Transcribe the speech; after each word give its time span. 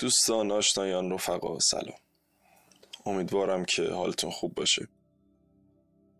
دوستان 0.00 0.50
آشنایان 0.50 1.12
رفقا 1.12 1.58
سلام. 1.58 1.98
امیدوارم 3.06 3.64
که 3.64 3.90
حالتون 3.90 4.30
خوب 4.30 4.54
باشه. 4.54 4.88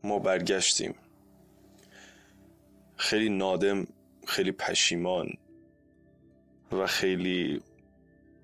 ما 0.05 0.19
برگشتیم. 0.19 0.95
خیلی 2.97 3.29
نادم 3.29 3.87
خیلی 4.27 4.53
پشیمان 4.53 5.29
و 6.73 6.87
خیلی 6.87 7.63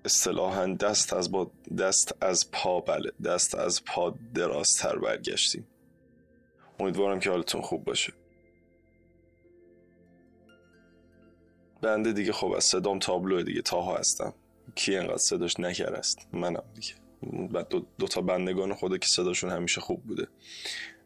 اصطلاحا 0.05 0.67
دست 0.67 1.13
از 1.13 1.31
با 1.31 1.51
دست 1.77 2.23
از 2.23 2.51
پا 2.51 2.79
بله 2.79 3.11
دست 3.25 3.55
از 3.55 3.83
پا 3.85 4.15
درازتر 4.33 4.95
برگشتیم. 4.95 5.67
امیدوارم 6.79 7.19
که 7.19 7.29
حالتون 7.29 7.61
خوب 7.61 7.83
باشه. 7.83 8.13
بنده 11.81 12.13
دیگه 12.13 12.31
خب 12.31 12.51
از 12.51 12.63
صدام 12.63 12.99
تابلو 12.99 13.43
دیگه 13.43 13.61
تاها 13.61 13.97
هستم. 13.97 14.33
کی 14.77 14.97
انقدر 14.97 15.17
صداش 15.17 15.59
نکر 15.59 15.93
است؟ 15.93 16.27
منم 16.33 16.63
دیگه. 16.75 16.93
دو, 17.69 17.85
دو 17.99 18.07
تا 18.07 18.21
بندگان 18.21 18.73
خدا 18.73 18.97
که 18.97 19.07
صداشون 19.07 19.49
همیشه 19.49 19.81
خوب 19.81 20.03
بوده. 20.03 20.27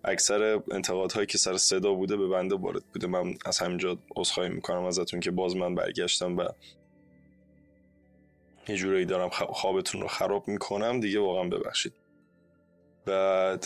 اکثر 0.03 0.61
انتقادهایی 0.71 1.27
که 1.27 1.37
سر 1.37 1.57
صدا 1.57 1.93
بوده 1.93 2.17
به 2.17 2.27
بنده 2.27 2.55
وارد 2.55 2.83
بوده. 2.93 3.07
من 3.07 3.35
از 3.45 3.59
همینجا 3.59 3.97
عذرخواهی 4.15 4.49
می‌کنم 4.49 4.83
ازتون 4.83 5.19
که 5.19 5.31
باز 5.31 5.55
من 5.55 5.75
برگشتم 5.75 6.37
و 6.37 6.47
یه 8.67 8.75
جورایی 8.75 9.05
دارم 9.05 9.29
خوابتون 9.29 10.01
رو 10.01 10.07
خراب 10.07 10.47
می‌کنم 10.47 10.99
دیگه 10.99 11.19
واقعا 11.19 11.43
ببخشید. 11.43 11.93
بعد 13.05 13.65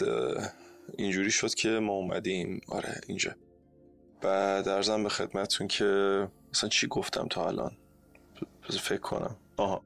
اینجوری 0.97 1.31
شد 1.31 1.53
که 1.53 1.69
ما 1.69 1.94
اومدیم. 1.94 2.61
آره 2.67 3.02
اینجا. 3.08 3.35
بعد 4.22 4.67
ارزم 4.67 5.03
به 5.03 5.09
خدمتون 5.09 5.67
که 5.67 5.85
مثلا 6.53 6.69
چی 6.69 6.88
گفتم 6.88 7.27
تا 7.27 7.47
الان؟ 7.47 7.77
فکر 8.69 8.97
کنم. 8.97 9.35
آها. 9.58 9.83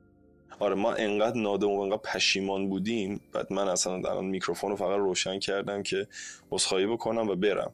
آره 0.59 0.76
ما 0.76 0.94
انقدر 0.94 1.38
نادم 1.38 1.70
و 1.70 1.80
انقدر 1.80 2.02
پشیمان 2.13 2.70
بودیم 2.70 3.22
بعد 3.33 3.53
من 3.53 3.67
اصلا 3.67 3.94
الان 3.94 4.25
میکروفون 4.25 4.70
رو 4.70 4.75
فقط 4.75 4.97
روشن 4.97 5.39
کردم 5.39 5.83
که 5.83 6.08
عذرخواهی 6.52 6.86
بکنم 6.86 7.30
و 7.30 7.36
برم. 7.36 7.73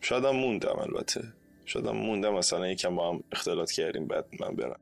شاید 0.00 0.26
موندم 0.26 0.78
البته. 0.78 1.22
شاید 1.64 1.88
موندم 1.88 2.34
مثلا 2.34 2.68
یکم 2.68 2.96
با 2.96 3.10
هم 3.10 3.24
اختلاط 3.32 3.70
کردیم 3.70 4.06
بعد 4.06 4.26
من 4.40 4.56
برم. 4.56 4.80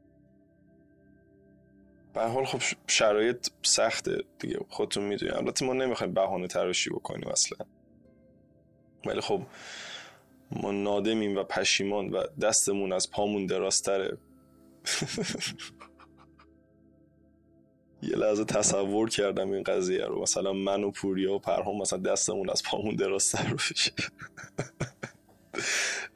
به 2.15 2.23
حال 2.23 2.45
خب 2.45 2.77
شرایط 2.87 3.49
سخته 3.63 4.25
دیگه. 4.39 4.59
خودتون 4.69 5.05
می‌دونید. 5.05 5.35
البته 5.35 5.67
ما 5.67 5.73
نمی‌خوایم 5.73 6.15
بهانه 6.15 6.47
تراشی 6.47 6.91
بکنیم 6.91 7.29
اصلا. 7.29 7.67
ولی 9.07 9.21
خب 9.21 9.43
ما 10.51 10.73
نادمیم 10.73 11.39
و 11.39 11.43
پشیمان 11.43 12.11
و 12.11 12.23
دستمون 12.41 12.93
از 12.93 13.11
پامون 13.11 13.47
دراستره 13.47 14.19
یه 18.03 18.17
لحظه 18.17 18.45
تصور 18.45 19.09
کردم 19.09 19.53
این 19.53 19.63
قضیه 19.63 20.05
رو. 20.05 20.23
مثلا 20.23 20.53
من 20.53 20.85
و 20.85 20.91
پوریا 20.91 21.35
و 21.35 21.39
پرهام 21.39 21.79
مثلا 21.79 21.99
دستمون 21.99 22.51
از 22.51 22.63
پامون 22.63 22.97
دراستر 22.97 23.55
بشه. 23.55 23.93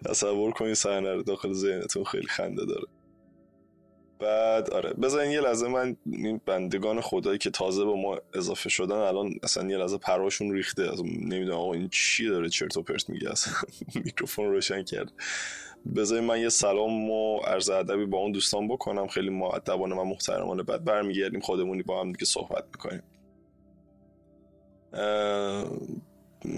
تصور 0.05 0.53
کنید 0.53 0.75
صحنه 0.75 1.15
رو 1.15 1.23
داخل 1.23 1.53
ذهنتون 1.53 2.05
خیلی 2.05 2.27
خنده 2.27 2.65
داره. 2.65 2.87
بعد 4.19 4.71
آره 4.71 4.93
بذارین 4.93 5.31
یه 5.31 5.41
لحظه 5.41 5.69
من 5.69 5.97
این 6.07 6.41
بندگان 6.47 7.01
خدایی 7.01 7.39
که 7.39 7.51
تازه 7.51 7.85
با 7.85 7.97
ما 7.97 8.19
اضافه 8.35 8.69
شدن 8.69 8.97
الان 8.97 9.35
اصلا 9.43 9.71
یه 9.71 9.77
لحظه 9.77 9.99
پراشون 9.99 10.53
ریخته. 10.53 10.93
از 10.93 11.03
نمی‌دونم 11.05 11.59
آقا 11.59 11.73
این 11.73 11.89
چی 11.89 12.29
داره 12.29 12.49
چرت 12.49 12.77
و 12.77 12.83
پرت 12.83 13.11
میگه؟ 13.11 13.31
اصلا 13.31 13.55
میکروفون 14.05 14.47
روشن 14.47 14.83
کرد. 14.83 15.13
بذارین 15.95 16.25
من 16.25 16.41
یه 16.41 16.49
سلام 16.49 17.11
و 17.11 17.39
عرض 17.39 17.71
ادبی 17.71 18.07
با 18.07 18.19
اون 18.19 18.33
دوستان 18.33 18.69
بکنم. 18.69 19.07
خیلی 19.07 19.31
معدبانه 19.31 19.95
و 19.95 20.05
محترمانه 20.05 20.63
بعد 20.63 20.85
برمیگردیم. 20.85 21.41
خودمونی 21.41 21.83
با 21.83 22.01
هم 22.01 22.13
دیگه 22.13 22.25
صحبت 22.25 22.65
می‌کنیم. 22.65 23.03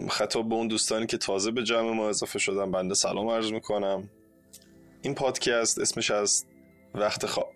خطاب 0.09 0.49
به 0.49 0.55
اون 0.55 0.69
دوستانی 0.69 1.07
که 1.07 1.19
تازه 1.19 1.51
به 1.51 1.63
جمع 1.63 1.93
ما 1.93 2.09
اضافه 2.09 2.39
شدن 2.39 2.71
بنده 2.71 2.95
سلام 2.95 3.29
عرض 3.29 3.53
می‌کنم. 3.53 4.11
این 5.03 5.15
پادکست 5.15 5.79
اسمش 5.79 6.11
از 6.11 6.47
وقت 6.95 7.27
خواب 7.27 7.53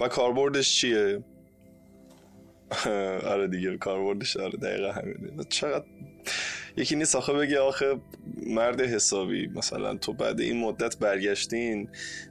و 0.00 0.08
کاربردش 0.08 0.80
چیه؟ 0.80 1.24
آره 3.32 3.48
دیگه 3.48 3.76
کاربردش 3.76 4.36
آره 4.36 4.58
دقیقا 4.58 4.92
همینه. 4.92 5.44
چقدر 5.44 5.84
یکی 6.76 6.96
نیست 6.96 7.16
آخه 7.16 7.32
بگه 7.32 7.60
آخه 7.60 8.00
مرد 8.46 8.80
حسابی 8.80 9.46
مثلا 9.46 9.94
تو 9.94 10.12
بعد 10.12 10.40
این 10.40 10.60
مدت 10.60 10.98
برگشتین 10.98 11.88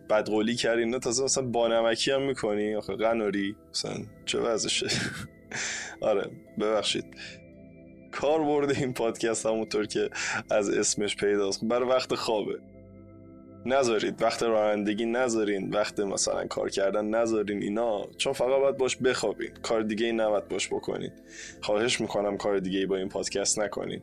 بدقولی 0.10 0.56
کردین 0.56 0.90
نه 0.90 1.00
تازه 1.00 1.24
مثلا 1.24 1.44
بانمکی 1.44 2.12
هم 2.12 2.22
می‌کنی؟ 2.22 2.76
آخه 2.76 2.96
قناری؟ 2.96 3.56
مثلا 3.70 3.96
چه 4.26 4.40
وضعشه؟ 4.40 4.88
آره 6.02 6.32
ببخشید. 6.60 7.06
کار 8.12 8.44
برده 8.44 8.78
این 8.78 8.94
پادکست 8.94 9.46
همونطور 9.46 9.86
که 9.86 10.10
از 10.52 10.70
اسمش 10.70 11.16
پیداست. 11.16 11.66
برای 11.66 11.90
وقت 11.90 12.16
خوابه. 12.16 12.60
نذارید. 13.66 14.22
وقت 14.22 14.44
رانندگی 14.44 15.06
نذارین. 15.06 15.70
وقت 15.70 16.00
مثلا 16.00 16.46
کار 16.46 16.70
کردن 16.70 17.06
نذارین. 17.06 17.64
اینا. 17.64 18.08
چون 18.18 18.34
فقط 18.34 18.60
باید 18.60 18.78
باش 18.78 18.98
بخوابین. 18.98 19.50
کار 19.62 19.82
دیگه 19.82 20.06
ای 20.06 20.12
نباید 20.12 20.48
باش 20.48 20.68
بکنین. 20.68 21.12
خواهش 21.62 22.02
می‌کنم 22.02 22.38
کار 22.38 22.60
دیگه 22.60 22.80
ای 22.80 22.86
با 22.86 22.96
این 22.96 23.10
پادکست 23.10 23.60
نکنین. 23.60 24.02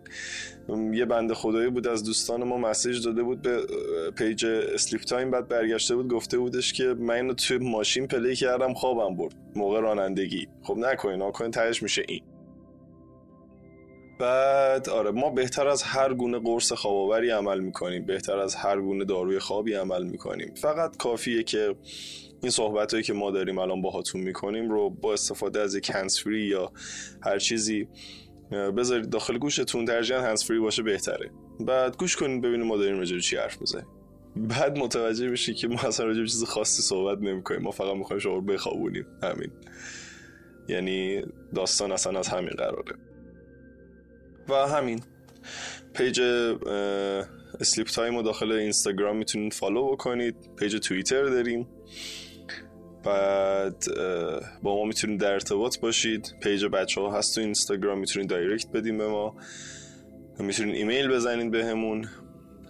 یه 0.92 1.04
بنده 1.04 1.34
خدایی 1.34 1.70
بود 1.70 1.88
از 1.88 2.04
دوستان 2.04 2.44
ما 2.44 2.58
message 2.58 3.04
داده 3.04 3.22
بود 3.22 3.42
به 3.42 3.60
page 4.16 4.46
Sleep 4.46 5.00
Time 5.00 5.30
بعد 5.30 5.48
برگشته 5.48 5.96
بود 5.96 6.08
گفته 6.08 6.38
بودش 6.38 6.72
که 6.72 6.84
من 6.84 7.14
اینو 7.14 7.34
توی 7.34 7.58
ماشین 7.58 8.06
play 8.06 8.36
کردم 8.36 8.74
خوابم 8.74 9.16
برد. 9.16 9.34
موقع 9.56 9.80
رانندگی. 9.80 10.48
خب 10.62 10.76
نکنین. 10.78 11.22
نکنین. 11.22 11.50
تهش 11.50 11.82
میشه 11.82 12.02
این. 12.08 12.22
بعد 14.18 14.88
آره 14.88 15.10
ما 15.10 15.30
بهتر 15.30 15.68
از 15.68 15.82
هر 15.82 16.14
گونه 16.14 16.38
قرص 16.38 16.72
خواب‌آوری 16.72 17.30
عمل 17.30 17.60
می‌کنیم. 17.60 18.06
بهتر 18.06 18.38
از 18.38 18.54
هر 18.54 18.80
گونه 18.80 19.04
داروی 19.04 19.38
خوابی 19.38 19.74
عمل 19.74 20.04
می‌کنیم. 20.04 20.54
فقط 20.54 20.96
کافیه 20.96 21.42
که 21.42 21.74
این 22.42 22.50
صحبت 22.50 22.92
هایی 22.92 23.04
که 23.04 23.12
ما 23.12 23.30
داریم 23.30 23.58
الان 23.58 23.82
باهاتون 23.82 24.20
می‌کنیم 24.20 24.70
رو 24.70 24.90
با 24.90 25.12
استفاده 25.12 25.60
از 25.60 25.74
یک 25.74 25.90
هنسفری 25.90 26.40
یا 26.40 26.72
هر 27.22 27.38
چیزی 27.38 27.88
بذارید 28.50 29.10
داخل 29.10 29.38
گوشتون. 29.38 29.84
ترجیحاً 29.84 30.20
هنسفری 30.20 30.58
باشه 30.58 30.82
بهتره. 30.82 31.30
بعد 31.60 31.96
گوش 31.96 32.16
کنید 32.16 32.42
ببینید 32.42 32.66
ما 32.66 32.76
داریم 32.76 32.98
راجع 32.98 33.18
چی 33.18 33.36
حرف 33.36 33.60
می‌زنیم. 33.60 33.86
بعد 34.36 34.78
متوجه 34.78 35.30
بشی 35.30 35.54
که 35.54 35.68
ما 35.68 35.80
اصلا 35.80 36.06
راجع 36.06 36.24
چیز 36.24 36.44
خاصی 36.44 36.82
صحبت 36.82 37.18
نمی‌کنیم. 37.18 37.62
ما 37.62 37.70
فقط 37.70 37.96
می‌خوایم 37.96 38.20
شما 38.20 38.34
رو 38.34 38.42
بخوابونیم. 38.42 39.06
همین. 39.22 39.50
یعنی 40.68 41.22
داستان 41.54 41.92
اصلا 41.92 42.18
از 42.18 42.28
همین 42.28 42.50
قراره. 42.50 42.94
و 44.48 44.54
همین. 44.54 45.00
page 45.94 46.20
Sleep 47.60 47.86
Time 47.86 48.16
رو 48.16 48.22
داخل 48.22 48.52
اینستاگرام 48.52 49.16
می‌تونید 49.16 49.52
follow 49.52 49.92
بکنید. 49.92 50.36
page 50.56 50.76
توییتر 50.76 51.24
داریم. 51.24 51.68
بعد 53.04 53.84
با 54.62 54.76
ما 54.76 54.84
می‌تونید 54.84 55.20
در 55.20 55.32
ارتباط 55.32 55.78
باشید. 55.78 56.34
page 56.42 56.64
بچه 56.64 57.00
ها 57.00 57.18
هست 57.18 57.34
تو 57.34 57.40
اینستاگرام 57.40 57.98
می‌تونید 57.98 58.30
direct 58.30 58.70
بدیم 58.70 58.98
به 58.98 59.08
ما. 59.08 59.36
می‌تونید 60.38 60.74
ایمیل 60.74 61.08
بزنید 61.08 61.50
بهمون. 61.50 62.00
به 62.00 62.08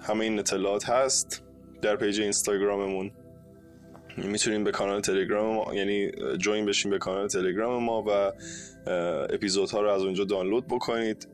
همه 0.03 0.25
این 0.25 0.39
اطلاعات 0.39 0.89
هست 0.89 1.43
در 1.83 1.97
page 1.97 2.21
اینستاگراممون. 2.21 3.11
می‌تونید 4.17 4.65
به 4.65 4.71
کانال 4.71 5.01
تلگرام 5.01 5.55
ما 5.55 5.75
یعنی 5.75 6.11
join 6.39 6.67
بشین 6.67 6.91
به 6.91 6.99
کانال 6.99 7.29
تلگرام 7.29 7.85
ما 7.85 8.05
و 8.07 8.33
اپیزودها 9.35 9.81
رو 9.81 9.91
از 9.91 10.03
اونجا 10.03 10.25
دانلود 10.25 10.67
بکنید. 10.67 11.29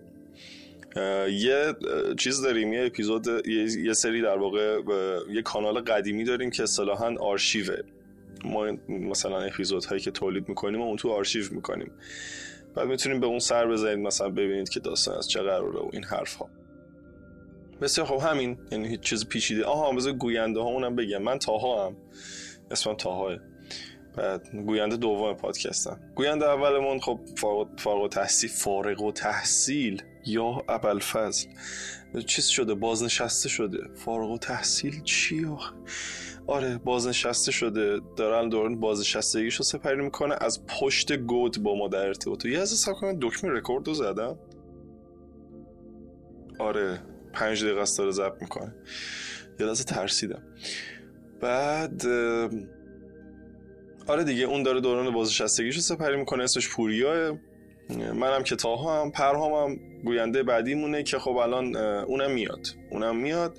یه 1.30 1.74
چیز 2.18 2.42
داریم 2.42 2.72
یه 2.72 2.86
اپیزود 2.86 3.26
یه 3.84 3.92
سری 3.92 4.22
در 4.22 4.38
واقع 4.38 4.80
یه 5.30 5.42
کانال 5.42 5.80
قدیمی 5.80 6.24
داریم 6.24 6.50
که 6.50 6.62
اصطلاحا 6.62 7.14
آرشیوه. 7.16 7.76
ما 8.44 8.66
مثلا 8.88 9.40
اپیزود 9.40 9.84
هایی 9.84 10.00
که 10.00 10.10
تولید 10.10 10.48
می‌کنیم 10.48 10.80
و 10.80 10.84
اون 10.84 10.96
تو 10.96 11.10
آرشیو 11.10 11.44
می‌کنیم. 11.50 11.90
بعد 12.74 12.88
می‌تونیم 12.88 13.20
به 13.20 13.26
اون 13.26 13.38
سر 13.38 13.66
بزنید 13.66 13.98
مثلا 13.98 14.28
ببینید 14.28 14.68
که 14.68 14.80
داستان 14.80 15.16
از 15.16 15.28
چه 15.28 15.40
قراره 15.40 15.78
و 15.78 15.90
این 15.92 16.04
حرف 16.04 16.34
ها 16.34 16.48
بسیار 17.80 18.06
خب 18.06 18.18
همین. 18.28 18.58
یعنی 18.72 18.88
هیچ 18.88 19.00
چیز 19.00 19.28
پیچیده. 19.28 19.64
آها 19.64 19.92
بذار 19.92 20.12
گوینده 20.12 20.60
ها 20.60 20.66
اونم 20.66 20.96
بگم. 20.96 21.22
من 21.22 21.38
تاها 21.38 21.86
هم 21.86 21.96
اسمم 22.70 22.94
تاهاه. 22.94 23.36
گوینده 24.66 24.96
دوم 24.96 25.34
پادکستم. 25.34 26.00
گوینده 26.14 26.50
اولمون 26.50 27.00
خب 27.00 27.20
فارغ 27.78 28.02
و 28.02 28.08
تحصیل. 28.08 28.50
فارغ 28.50 29.02
و 29.02 29.12
تحصیل؟ 29.12 30.02
یا 30.26 30.62
ابوالفضل. 30.68 31.48
چیز 32.26 32.46
شده؟ 32.46 32.74
بازنشسته 32.74 33.48
شده. 33.48 33.78
فارغ 33.94 34.30
و 34.30 34.38
تحصیل 34.38 35.02
چی 35.02 35.46
آره 36.46 36.78
بازنشسته 36.78 37.52
شده. 37.52 38.00
دارن 38.16 38.48
دوران 38.48 38.80
بازنشستگیشو 38.80 39.62
سپری 39.62 40.02
می‌کنه. 40.02 40.36
از 40.40 40.66
پشت 40.66 41.12
گود 41.12 41.62
با 41.62 41.74
ما 41.74 41.88
در 41.88 42.06
ارتباط. 42.06 42.44
یه 42.44 42.58
از 42.58 42.72
حساب 42.72 42.96
کنم 42.96 43.18
دکمه 43.20 43.50
رکورد 43.50 43.88
رو 43.88 43.94
زدم. 43.94 44.38
آره 46.58 47.00
پنج 47.32 47.64
دقیقه 47.64 47.80
است 47.80 47.98
داره 47.98 48.10
ضبط 48.10 48.42
می‌کنه. 48.42 48.74
یه 49.60 49.66
لحظه 49.66 49.84
ترسیدم. 49.84 50.42
بعد 51.40 52.02
آره 54.06 54.24
دیگه 54.24 54.44
اون 54.44 54.62
داره 54.62 54.80
دوران 54.80 55.10
بازنشستگیشو 55.10 55.80
سپری 55.80 56.16
می‌کنه 56.16 56.44
اسمش 56.44 56.68
پوریا. 56.68 57.38
منم 58.14 58.42
که 58.42 58.56
تاها 58.56 59.02
هم 59.02 59.10
پرهام 59.10 59.52
هم 59.52 59.78
گوینده 60.04 60.42
بعدی 60.42 60.74
مونه 60.74 61.02
که 61.02 61.18
خب 61.18 61.36
الان 61.36 61.76
اونم 61.76 62.30
میاد. 62.30 62.66
اونم 62.90 63.16
میاد. 63.16 63.56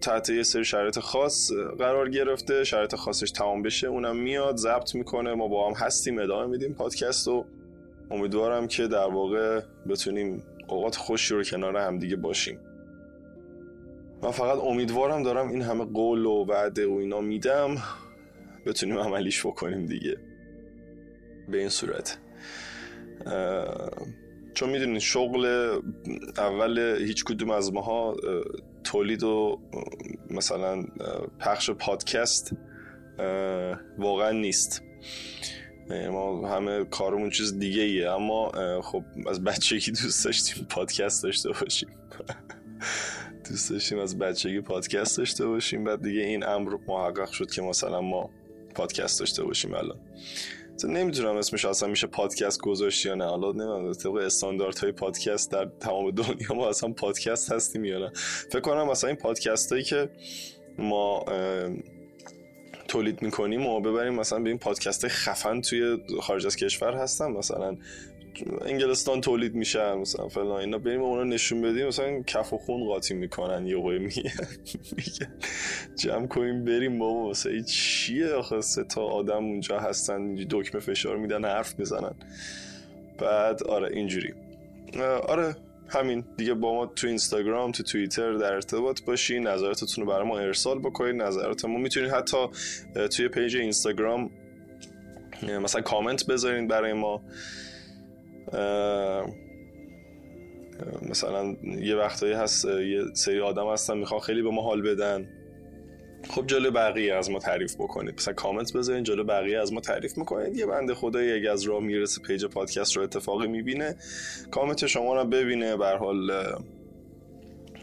تحت 0.00 0.30
یه 0.30 0.42
سری 0.42 0.64
شرایط 0.64 0.98
خاص 0.98 1.52
قرار 1.78 2.10
گرفته. 2.10 2.64
شرایط 2.64 2.94
خاصش 2.94 3.30
تمام 3.30 3.62
بشه 3.62 3.86
اونم 3.86 4.16
میاد 4.16 4.56
ضبط 4.56 4.94
می‌کنه. 4.94 5.34
ما 5.34 5.48
با 5.48 5.68
هم 5.68 5.74
هستیم 5.74 6.18
ادامه 6.18 6.46
میدیم 6.46 6.74
پادکست 6.74 7.28
و 7.28 7.44
امیدوارم 8.10 8.66
که 8.66 8.86
در 8.86 9.06
واقع 9.06 9.60
بتونیم 9.88 10.42
اوقات 10.68 10.96
خوشی 10.96 11.34
رو 11.34 11.44
کنار 11.44 11.76
هم 11.76 11.98
دیگه 11.98 12.16
باشیم. 12.16 12.58
من 14.22 14.30
فقط 14.30 14.58
امیدوارم 14.58 15.22
دارم 15.22 15.48
این 15.48 15.62
همه 15.62 15.84
قول 15.84 16.26
و 16.26 16.44
وعده 16.44 16.86
و 16.86 16.92
اینا 16.92 17.20
میدم. 17.20 17.76
بتونیم 18.66 18.98
عملیش 18.98 19.46
بکنیم 19.46 19.86
دیگه. 19.86 20.16
به 21.48 21.58
این 21.58 21.68
صورت. 21.68 22.18
چون 24.54 24.70
می‌دونید 24.70 24.98
شغل 24.98 25.46
اول 26.38 26.78
هیچ 27.00 27.24
کدوم 27.24 27.50
از 27.50 27.72
ماها 27.72 28.16
تولید 28.84 29.22
و 29.22 29.60
مثلا 30.30 30.82
پخش 31.40 31.70
پادکست 31.70 32.52
واقعا 33.98 34.30
نیست. 34.30 34.82
ما 36.10 36.48
همه 36.48 36.84
کارمون 36.84 37.30
چیز 37.30 37.58
دیگه 37.58 37.82
ایه 37.82 38.10
اما 38.10 38.52
خب 38.82 39.04
از 39.26 39.44
بچگی 39.44 39.90
دوست 39.90 40.24
داشتیم 40.24 40.66
پادکست 40.70 41.22
داشته 41.22 41.50
باشیم. 41.50 41.88
دوست 43.50 43.70
داشتیم 43.70 43.98
از 43.98 44.18
بچگی 44.18 44.60
پادکست 44.60 45.18
داشته 45.18 45.46
باشیم 45.46 45.84
بعد 45.84 46.02
دیگه 46.02 46.20
این 46.20 46.44
امر 46.44 46.76
محقق 46.88 47.30
شد 47.30 47.50
که 47.50 47.62
مثلا 47.62 48.00
ما 48.00 48.30
پادکست 48.72 49.20
داشته 49.20 49.44
باشیم 49.44 49.74
الان. 49.74 49.98
نمی‌دونم 50.84 51.36
اسمش 51.36 51.64
اصلا 51.64 51.88
میشه 51.88 52.06
پادکست 52.06 52.60
گذاشت 52.60 53.06
یا 53.06 53.14
نه. 53.14 53.24
حالا 53.24 53.52
نمی‌دونم 53.52 53.92
طبق 53.92 54.14
استانداردهای 54.14 54.92
پادکست 54.92 55.52
در 55.52 55.64
تمام 55.80 56.10
دنیا 56.10 56.54
ما 56.54 56.68
اصلا 56.68 56.92
پادکست 56.92 57.52
هستیم 57.52 57.84
یا 57.84 57.98
نه. 57.98 58.12
فکر 58.50 58.60
کنم 58.60 58.88
مثلا 58.88 59.08
این 59.08 59.18
پادکست 59.18 59.72
هایی 59.72 59.84
که 59.84 60.10
ما 60.78 61.24
تولید 62.88 63.22
می‌کنیم 63.22 63.66
و 63.66 63.80
ببریم 63.80 64.14
مثلا 64.14 64.38
به 64.38 64.48
این 64.50 64.58
پادکست 64.58 65.08
خفن 65.08 65.60
توی 65.60 65.98
خارج 66.22 66.46
از 66.46 66.56
کشور 66.56 66.94
هستن. 66.94 67.30
مثلا 67.30 67.76
انگلستان 68.60 69.20
تولید 69.20 69.54
میشن 69.54 69.94
مثلا 69.94 70.28
فلان 70.28 70.60
اینا. 70.60 70.78
بریم 70.78 71.02
اونا 71.02 71.24
نشون 71.24 71.62
بدیم 71.62 71.86
مثلا 71.86 72.22
کف 72.22 72.52
و 72.52 72.58
خون 72.58 72.84
قاطی 72.84 73.14
می‌کنن 73.14 73.66
یه 73.66 73.76
قوی 73.76 74.10
جمع 75.96 76.26
کنیم 76.26 76.64
بریم 76.64 76.98
بابا 76.98 77.30
مثلا 77.30 77.60
چیه 77.60 78.28
آخه؟ 78.28 78.60
سه 78.60 78.84
تا 78.84 79.02
آدم 79.02 79.44
اونجا 79.44 79.80
هستن 79.80 80.34
دکمه 80.34 80.80
فشار 80.80 81.16
میدن 81.16 81.44
حرف 81.44 81.78
می‌زنن. 81.78 82.14
بعد 83.18 83.62
آره 83.62 83.88
اینجوری. 83.96 84.34
آره 85.28 85.56
همین. 85.88 86.24
دیگه 86.36 86.54
با 86.54 86.74
ما 86.74 86.86
تو 86.86 87.06
اینستاگرام 87.06 87.72
تو 87.72 87.82
توییتر 87.82 88.32
در 88.32 88.52
ارتباط 88.52 89.02
باشین 89.02 89.46
نظراتتون 89.46 90.04
رو 90.04 90.10
برای 90.10 90.28
ما 90.28 90.38
ارسال 90.38 90.78
بکنید 90.78 91.22
نظرات 91.22 91.64
ما. 91.64 91.78
می‌تونید 91.78 92.10
حتی 92.10 92.36
توی 93.16 93.28
پیج 93.28 93.56
اینستاگرام 93.56 94.30
مثلا 95.62 95.80
کامنت 95.80 96.26
بذارین 96.26 96.68
برای 96.68 96.92
ما. 96.92 97.22
مثلا 101.02 101.56
یه 101.80 101.94
وقتایی 101.96 102.32
هست 102.32 102.64
یه 102.64 103.02
سری 103.14 103.40
آدم 103.40 103.72
هستن 103.72 103.98
می‌خوان 103.98 104.20
خیلی 104.20 104.42
به 104.42 104.50
ما 104.50 104.62
حال 104.62 104.82
بدن. 104.82 105.28
خب 106.30 106.46
جلو 106.46 106.70
بقیه 106.70 107.14
از 107.14 107.30
ما 107.30 107.38
تعریف 107.38 107.74
بکنید. 107.74 108.14
مثلا 108.14 108.34
کامنت 108.34 108.72
بذارین 108.72 109.04
جلو 109.04 109.24
بقیه 109.24 109.58
از 109.58 109.72
ما 109.72 109.80
تعریف 109.80 110.18
می‌کنید. 110.18 110.56
یه 110.56 110.66
بنده 110.66 110.94
خدایی 110.94 111.32
اگه 111.32 111.50
از 111.50 111.62
راه 111.62 111.82
می‌رسه 111.82 112.22
page 112.22 112.44
پادکست 112.44 112.96
رو 112.96 113.02
اتفاقی 113.02 113.46
می‌بینه 113.46 113.96
کامنت 114.50 114.86
شما 114.86 115.14
رو 115.14 115.28
ببینه. 115.28 115.76
بر 115.76 115.96
حال 115.96 116.30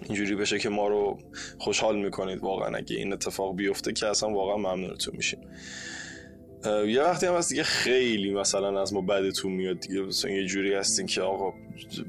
اینجوری 0.03 0.35
بشه 0.35 0.59
که 0.59 0.69
ما 0.69 0.87
رو 0.87 1.17
خوشحال 1.57 1.99
می‌کنید. 1.99 2.39
واقعا 2.39 2.77
اگه 2.77 2.95
این 2.95 3.13
اتفاق 3.13 3.55
بیفته 3.55 3.93
که 3.93 4.07
اصلا 4.07 4.29
واقعا 4.29 4.57
ممنونتون 4.57 5.15
میشیم. 5.15 5.39
یه 6.65 7.01
وقتی 7.01 7.25
هم 7.25 7.33
هست 7.33 7.49
دیگه 7.49 7.63
خیلی 7.63 8.33
مثلا 8.33 8.81
از 8.81 8.93
ما 8.93 9.01
بدتون 9.01 9.51
میاد 9.51 9.79
دیگه. 9.79 10.01
مثلا 10.01 10.31
یه 10.31 10.45
جوری 10.45 10.73
هستین 10.73 11.05
که 11.05 11.21
آقا 11.21 11.53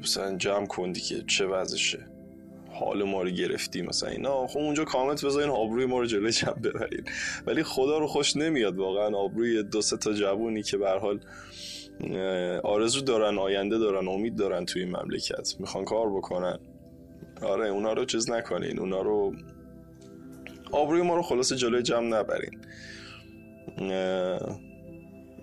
مثلا 0.02 0.36
جمع 0.36 0.66
کن 0.66 0.92
دیگه 0.92 1.24
چه 1.26 1.46
وضعشه؟ 1.46 2.06
حال 2.72 3.02
ما 3.02 3.22
رو 3.22 3.30
گرفتی 3.30 3.82
مثلا 3.82 4.08
اینا. 4.08 4.46
خب 4.46 4.58
اونجا 4.58 4.84
کامنت 4.84 5.24
بذارین 5.24 5.50
آبروی 5.50 5.86
ما 5.86 5.98
رو 5.98 6.06
جلوی 6.06 6.32
جمع 6.32 6.52
ببرین. 6.54 7.04
ولی 7.46 7.62
خدا 7.62 7.98
رو 7.98 8.06
خوش 8.06 8.36
نمیاد 8.36 8.76
واقعا. 8.76 9.16
آبروی 9.16 9.62
دو 9.62 9.80
سه 9.80 9.96
تا 9.96 10.12
جوونی 10.12 10.62
که 10.62 10.76
به 10.76 10.90
حال 10.90 11.20
آرزو 12.62 13.00
دارن 13.00 13.38
آینده 13.38 13.78
دارن 13.78 14.08
امید 14.08 14.36
دارن 14.36 14.64
توی 14.64 14.82
این 14.82 14.96
مملکت. 14.96 15.54
می‌خوان 15.58 15.84
کار 15.84 16.10
بکنن. 16.10 16.58
آره 17.42 17.68
اونا 17.68 17.92
رو 17.92 18.04
چیز 18.04 18.30
نکنین. 18.30 18.78
اونا 18.78 19.02
رو 19.02 19.34
آبروی 20.72 21.02
ما 21.02 21.16
رو 21.16 21.22
خلاص 21.22 21.52
جلوی 21.52 21.82
جمع 21.82 22.06
نبرین. 22.18 22.60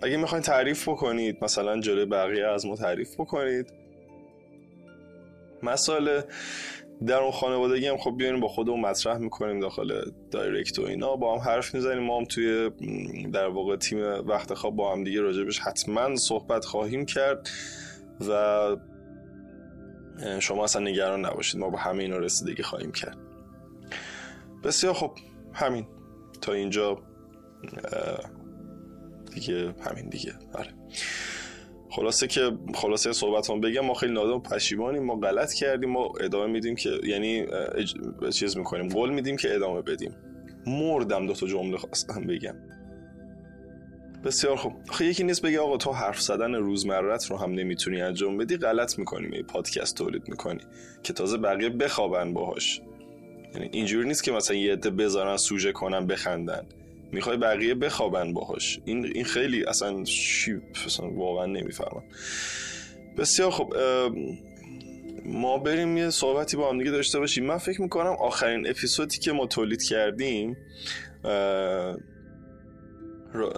اگه 0.02 0.18
می‌خواین 0.18 0.44
تعریف 0.44 0.90
بکنید 0.90 1.38
مثلا 1.42 1.80
جلوی 1.80 2.06
بقیه 2.06 2.48
از 2.48 2.66
ما 2.66 2.76
تعریف 2.76 3.14
بکنید. 3.20 3.74
مسائل 5.64 6.22
در 7.08 7.18
اون 7.18 7.32
خانوادگی 7.32 7.88
هم 7.88 7.98
خب 7.98 8.18
بیاین 8.18 8.40
با 8.40 8.48
خودمون 8.48 8.82
مطرح 8.82 9.18
می‌کنیم 9.18 9.60
داخل 9.60 10.12
دایرکت 10.32 10.80
و 10.80 10.82
اینا. 10.82 11.16
با 11.16 11.36
هم 11.36 11.50
حرف 11.50 11.76
می‌زنیم. 11.76 12.04
ما 12.04 12.18
هم 12.18 12.26
توی 12.26 12.70
در 13.34 13.48
واقع 13.48 13.76
تیم 13.76 14.00
وقت 14.28 14.54
خواب 14.54 14.76
با 14.76 14.94
هم 14.94 15.04
دیگه 15.04 15.22
راجبش 15.22 15.60
حتما 15.60 16.16
صحبت 16.16 16.66
خواهیم 16.66 17.06
کرد 17.06 17.50
و 18.30 18.76
شما 20.40 20.64
اصلا 20.64 20.82
نگران 20.82 21.26
نباشید. 21.26 21.60
ما 21.60 21.70
با 21.70 21.78
همه 21.78 22.04
اینا 22.04 22.18
رسیدگی 22.18 22.64
خواهیم 22.64 22.92
کرد. 22.92 23.18
بسیار 24.64 24.94
خب 24.94 25.12
همین. 25.54 25.88
تا 26.42 26.54
اینجا. 26.54 26.98
دیگه 29.34 29.76
همین 29.82 30.10
دیگه. 30.10 30.34
آره. 30.54 30.70
خلاصه 31.90 32.28
که 32.28 32.52
خلاصه 32.74 33.14
صحبت 33.14 33.50
هم 33.50 33.62
بگم 33.62 33.86
ما 33.86 33.94
خیلی 33.94 34.14
نادم 34.14 34.40
پشیمانیم. 34.40 35.04
ما 35.04 35.16
غلط 35.16 35.54
کردیم. 35.54 35.90
ما 35.90 36.14
ادامه 36.22 36.52
میدیم 36.52 36.76
که 36.76 36.90
یعنی 37.04 37.46
اج... 37.76 37.94
چیز 38.32 38.58
می‌کنیم 38.58 38.88
قول 38.88 39.10
میدیم 39.10 39.38
که 39.38 39.56
ادامه 39.56 39.82
بدیم. 39.82 40.16
مردم 40.68 41.28
دو 41.28 41.34
تا 41.34 41.48
جمله 41.48 41.78
خواستم 41.78 42.22
بگم. 42.22 42.56
بسیار 44.24 44.56
خوب. 44.56 44.74
آخه 44.90 45.06
یکی 45.06 45.24
نیست 45.24 45.42
بگه 45.42 45.60
آقا 45.60 45.78
تو 45.78 45.92
حرف 45.92 46.22
زدن 46.22 46.56
روزمرت 46.56 47.26
رو 47.26 47.38
هم 47.38 47.52
نمی‌تونی 47.52 48.02
انجام 48.02 48.38
بدی. 48.38 48.58
غلط 48.58 49.00
می‌کنی 49.00 49.28
می 49.28 49.44
پادکست 49.44 49.98
تولید 49.98 50.30
می‌کنی 50.30 50.60
که 51.04 51.14
تازه 51.14 51.38
بقیه 51.38 51.70
بخوابن 51.70 52.34
باهاش. 52.34 52.82
یعنی 53.54 53.70
اینجوری 53.72 54.08
نیست 54.08 54.24
که 54.24 54.32
مثلا 54.32 54.58
یه 54.58 54.74
عده 54.74 54.90
بذارن 54.90 55.38
سوژه 55.38 55.72
کنن 55.72 56.08
بخندن. 56.08 56.66
می‌خوای 57.12 57.38
بقیه 57.38 57.76
بخوابن 57.76 58.34
باهاش. 58.34 58.80
این 58.86 59.06
این 59.16 59.26
خیلی 59.26 59.64
اصلا 59.64 60.04
چی 60.04 60.62
اصلا 60.86 61.10
واقعا 61.10 61.46
نمی‌فهمم. 61.46 62.04
بسیار 63.18 63.52
خب 63.52 63.74
ما 65.26 65.58
بریم 65.58 65.98
یه 65.98 66.10
صحبتی 66.10 66.58
با 66.58 66.70
هم 66.70 66.78
دیگه 66.78 66.92
داشته 66.92 67.20
باشیم. 67.20 67.46
من 67.46 67.58
فکر 67.58 67.82
می‌کنم 67.82 68.16
آخرین 68.20 68.68
اپیزودی 68.70 69.18
که 69.18 69.32
ما 69.32 69.46
تولید 69.48 69.84
کردیم 69.84 70.58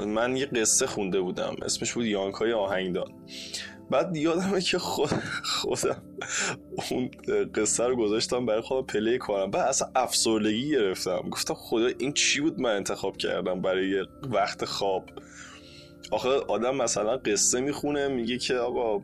من 0.07 0.35
یه 0.37 0.45
قصه 0.45 0.87
خونده 0.87 1.21
بودم. 1.21 1.55
اسمش 1.61 1.93
بود 1.93 2.05
یانکای 2.05 2.53
آهنگدان. 2.53 3.11
بعد 3.91 4.17
یادمه 4.17 4.61
که 4.61 4.79
خود 4.79 5.09
خودم 5.43 6.03
اون 6.91 7.11
قصه 7.55 7.87
رو 7.87 7.95
گذاشتم 7.95 8.45
برای 8.45 8.61
خودم 8.61 8.87
پلی 8.87 9.17
کنم 9.17 9.51
بعد 9.51 9.67
اصلا 9.67 9.91
افسردگی 9.95 10.69
گرفتم. 10.69 11.29
گفتم 11.31 11.53
خدا 11.53 11.87
این 11.97 12.13
چی 12.13 12.41
بود 12.41 12.59
من 12.59 12.75
انتخاب 12.75 13.17
کردم 13.17 13.61
برای 13.61 14.05
وقت 14.31 14.65
خواب؟ 14.65 15.05
آخه 16.11 16.29
آدم 16.29 16.75
مثلا 16.75 17.17
قصه 17.17 17.61
می‌خونه 17.61 18.07
میگه 18.07 18.37
که 18.37 18.55
آقا 18.55 19.01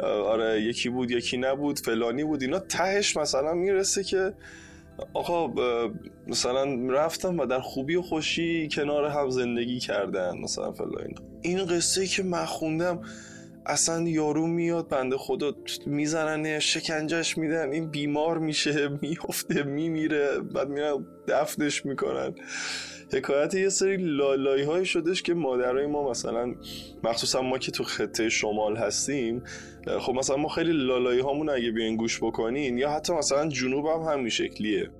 آره 0.00 0.62
یکی 0.62 0.88
بود 0.88 1.10
یکی 1.10 1.36
نبود 1.36 1.78
فلانی 1.78 2.24
بود 2.24 2.42
اینا 2.42 2.58
تهش 2.58 3.16
مثلا 3.16 3.54
می‌رسه 3.54 4.04
که 4.04 4.34
آقا 5.14 5.52
مثلا 6.26 6.92
رفتم 6.92 7.38
و 7.38 7.46
در 7.46 7.60
خوبی 7.60 7.96
و 7.96 8.02
خوشی 8.02 8.68
کنار 8.72 9.04
هم 9.04 9.30
زندگی 9.30 9.78
کردن 9.78 10.38
مثلا 10.38 10.72
فلان 10.72 11.14
این 11.42 11.64
قصه 11.64 12.06
که 12.06 12.22
من 12.22 12.44
خوندم 12.44 13.00
اصلا 13.66 14.08
یارو 14.08 14.46
میاد 14.46 14.88
بنده 14.88 15.16
خدا 15.16 15.52
می‌زنن 15.86 16.58
شکنجش 16.58 17.38
میدن 17.38 17.72
این 17.72 17.90
بیمار 17.90 18.38
میشه 18.38 18.88
میفته 19.02 19.62
میمیره 19.62 20.40
بعد 20.40 20.68
میرن 20.68 21.06
دفنش 21.28 21.86
می‌کنن. 21.86 22.34
حکایت 23.12 23.54
یه 23.54 23.68
سری 23.68 23.96
لالایی 23.96 24.64
های 24.64 24.84
شدش 24.84 25.22
که 25.22 25.34
مادرای 25.34 25.86
ما 25.86 26.10
مثلا 26.10 26.54
مخصوصا 27.04 27.42
ما 27.42 27.58
که 27.58 27.70
تو 27.70 27.84
خطه 27.84 28.28
شمال 28.28 28.76
هستیم 28.76 29.42
خب 30.00 30.12
مثلا 30.12 30.36
ما 30.36 30.48
خیلی 30.48 30.72
لالایی 30.72 31.20
هامون 31.20 31.48
اگه 31.48 31.70
بیاین 31.70 31.96
گوش 31.96 32.18
بکنین 32.22 32.78
یا 32.78 32.90
حتی 32.90 33.12
مثلا 33.12 33.48
جنوب 33.48 33.86
هم 33.86 34.00
همین 34.00 34.28
شکلیه. 34.28 34.90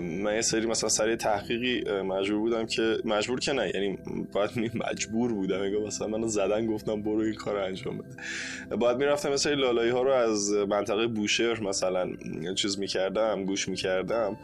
من 0.00 0.34
یه 0.34 0.40
سری 0.40 0.66
مثلا 0.66 0.88
سری 0.88 1.16
تحقیقی 1.16 2.02
مجبور 2.02 2.38
بودم 2.38 2.66
که 2.66 2.96
مجبور 3.04 3.40
که 3.40 3.52
نه 3.52 3.70
یعنی 3.74 3.98
باید 4.32 4.50
مجبور 4.90 5.32
بودم. 5.32 5.62
اگه 5.62 5.78
مثلا 5.86 6.06
منو 6.06 6.28
زدن 6.28 6.66
گفتم 6.66 7.02
برو 7.02 7.20
این 7.20 7.34
کار 7.34 7.56
انجام 7.56 7.98
بده. 7.98 8.76
باید 8.76 8.96
می‌رفتم 8.96 9.32
مثلا 9.32 9.54
لالایی 9.54 9.90
ها 9.90 10.02
رو 10.02 10.12
از 10.12 10.52
منطقه 10.52 11.06
بوشهر 11.06 11.60
مثلا 11.60 12.10
چیز 12.54 12.78
می‌کردم 12.78 13.44
گوش 13.44 13.68
می‌کردم. 13.68 14.36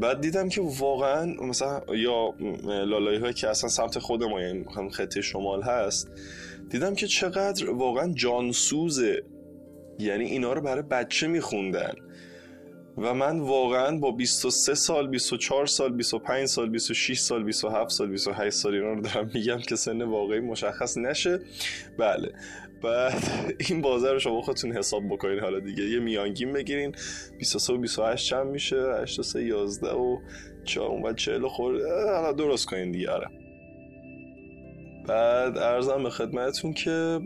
بعد 0.00 0.20
دیدم 0.20 0.48
که 0.48 0.60
واقعا 0.78 1.26
مثلا 1.26 1.82
یا 1.94 2.34
لالایی 2.66 3.18
هایی 3.18 3.34
که 3.34 3.48
اصلا 3.48 3.70
سمت 3.70 3.98
خود 3.98 4.24
ما 4.24 4.40
یعنی 4.40 4.64
خطه 4.92 5.20
شمال 5.20 5.62
هست 5.62 6.10
دیدم 6.70 6.94
که 6.94 7.06
چقدر 7.06 7.70
واقعا 7.70 8.12
جانسوزه. 8.12 9.22
یعنی 9.98 10.24
اینا 10.24 10.52
رو 10.52 10.60
برای 10.60 10.82
بچه 10.82 11.26
میخوندن. 11.26 11.94
و 12.98 13.14
من 13.14 13.40
واقعا 13.40 13.98
با 13.98 14.10
23 14.10 14.74
سال 14.74 15.08
24 15.08 15.66
سال 15.66 15.92
25 15.92 16.46
سال 16.46 16.70
26 16.70 17.18
سال 17.18 17.44
27 17.44 17.90
سال 17.90 18.08
28 18.10 18.56
سال 18.56 18.74
اینا 18.74 18.92
رو 18.92 19.00
دارم 19.00 19.30
میگم 19.34 19.58
که 19.58 19.76
سن 19.76 20.02
واقعی 20.02 20.40
مشخص 20.40 20.98
نشه. 20.98 21.40
بله. 21.98 22.32
بعد 22.82 23.22
این 23.68 23.80
بازه 23.80 24.12
رو 24.12 24.18
شما 24.18 24.40
خودتون 24.42 24.72
حساب 24.76 25.02
بکنین. 25.08 25.40
حالا 25.40 25.60
دیگه 25.60 25.84
یه 25.84 25.98
میانگین 25.98 26.52
بگیرین. 26.52 26.94
23 27.38 27.72
و 27.72 27.78
28 27.78 28.28
چند 28.28 28.46
میشه؟ 28.46 29.00
83 29.02 29.44
11 29.44 29.88
و 29.88 30.18
4 30.64 30.90
و 30.90 31.12
40 31.12 31.48
خورده. 31.48 31.84
حالا 32.12 32.32
درست 32.32 32.66
کنین 32.66 32.92
دیگه. 32.92 33.10
آره. 33.10 33.45
بعد 35.06 35.58
ارزم 35.58 36.02
به 36.02 36.10
خدمتتون 36.10 36.72
که 36.72 37.20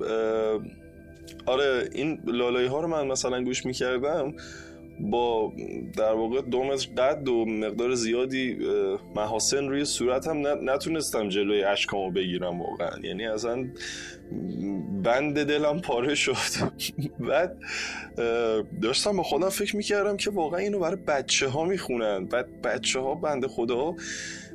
آره 1.46 1.88
این 1.92 2.20
لالایی 2.26 2.66
ها 2.66 2.80
رو 2.80 2.88
من 2.88 3.06
مثلا 3.06 3.44
گوش 3.44 3.66
می‌کردم 3.66 4.34
با 5.00 5.52
در 5.96 6.12
واقع 6.12 6.40
دو 6.40 6.64
متر 6.64 6.88
قد 6.94 7.28
و 7.28 7.44
مقدار 7.44 7.94
زیادی 7.94 8.58
محاسن 9.14 9.68
روی 9.68 9.84
صورتم 9.84 10.42
نتونستم 10.70 11.28
جلوی 11.28 11.64
اشکامو 11.64 12.10
بگیرم 12.10 12.60
واقعا. 12.60 12.90
یعنی 13.02 13.26
اصلا 13.26 13.66
بند 15.02 15.44
دلم 15.44 15.80
پاره 15.80 16.14
شد. 16.14 16.36
بعد 17.30 17.56
داشتم 18.82 19.16
با 19.16 19.22
خودم 19.22 19.48
فکر 19.48 19.76
می‌کردم 19.76 20.16
که 20.16 20.30
واقعا 20.30 20.58
اینو 20.60 20.78
برای 20.78 20.96
بچه 20.96 21.48
ها 21.48 21.64
می‌خونن. 21.64 22.26
بعد 22.26 22.62
بچه 22.62 23.00
ها 23.00 23.14
بند 23.14 23.46
خدا 23.46 23.94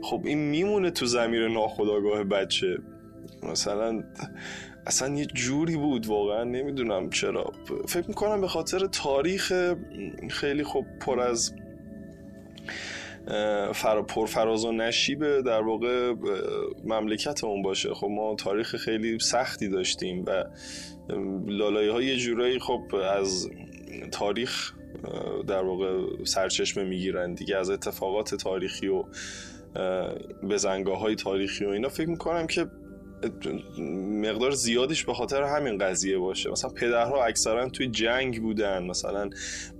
خب 0.01 0.21
این 0.25 0.37
میمونه 0.37 0.91
تو 0.91 1.05
زمیر 1.05 1.47
ناخداگاه 1.47 2.23
بچه. 2.23 2.77
مثلا 3.43 4.03
اصلا 4.87 5.15
یه 5.15 5.25
جوری 5.25 5.75
بود 5.75 6.05
واقعا 6.05 6.43
نمی‌دونم 6.43 7.09
چرا. 7.09 7.51
فکر 7.87 8.07
می‌کنم 8.07 8.41
به 8.41 8.47
خاطر 8.47 8.87
تاریخ 8.87 9.73
خیلی 10.29 10.63
خوب 10.63 10.85
پر 11.01 11.19
از 11.19 11.53
فر 13.73 14.01
پر 14.01 14.25
فراز 14.25 14.65
و 14.65 14.71
نشیب 14.71 15.41
در 15.41 15.61
واقع 15.61 16.13
مملکتمون 16.83 17.61
باشه. 17.61 17.93
خب 17.93 18.07
ما 18.07 18.35
تاریخ 18.35 18.75
خیلی 18.75 19.19
سختی 19.19 19.69
داشتیم 19.69 20.25
و 20.27 20.43
لالایی 21.47 21.89
ها 21.89 22.01
یه 22.01 22.17
جورایی 22.17 22.59
خب 22.59 22.81
از 22.95 23.49
تاریخ 24.11 24.73
در 25.47 25.63
واقع 25.63 26.01
سرچشمه 26.23 26.83
می‌گیرن 26.83 27.33
دیگه. 27.33 27.57
از 27.57 27.69
اتفاقات 27.69 28.35
تاریخی 28.35 28.87
و 28.87 29.03
بزنگاه 30.49 30.99
های 30.99 31.15
تاریخی 31.15 31.65
و 31.65 31.69
اینا 31.69 31.89
فکر 31.89 32.09
می‌کنم 32.09 32.47
که 32.47 32.65
مقدار 34.23 34.51
زیادیش 34.51 35.05
به 35.05 35.13
خاطر 35.13 35.43
همین 35.43 35.77
قضیه 35.77 36.17
باشه. 36.17 36.49
مثلا 36.51 36.69
پدرها 36.69 37.25
اکثرا 37.25 37.69
توی 37.69 37.87
جنگ 37.87 38.41
بودن. 38.41 38.83
مثلا 38.83 39.29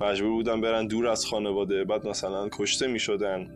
مجبور 0.02 0.32
بودن 0.32 0.62
برن 0.62 0.88
دور 0.88 1.08
از 1.08 1.26
خانواده. 1.26 1.84
بعد 1.84 2.08
مثلا 2.08 2.50
کشته 2.52 2.88
می 2.88 3.00
شدن 3.00 3.52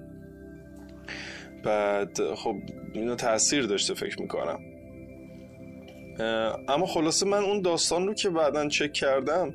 بعد 1.63 2.33
خب 2.35 2.55
اینو 2.93 3.15
تاثیر 3.15 3.63
داشته 3.63 3.93
فکر 3.93 4.21
می‌کنم. 4.21 4.59
اما 6.67 6.85
خلاصه 6.85 7.25
من 7.25 7.43
اون 7.43 7.61
داستان 7.61 8.07
رو 8.07 8.13
که 8.13 8.29
بعدا 8.29 8.67
چک 8.67 8.93
کردم 8.93 9.53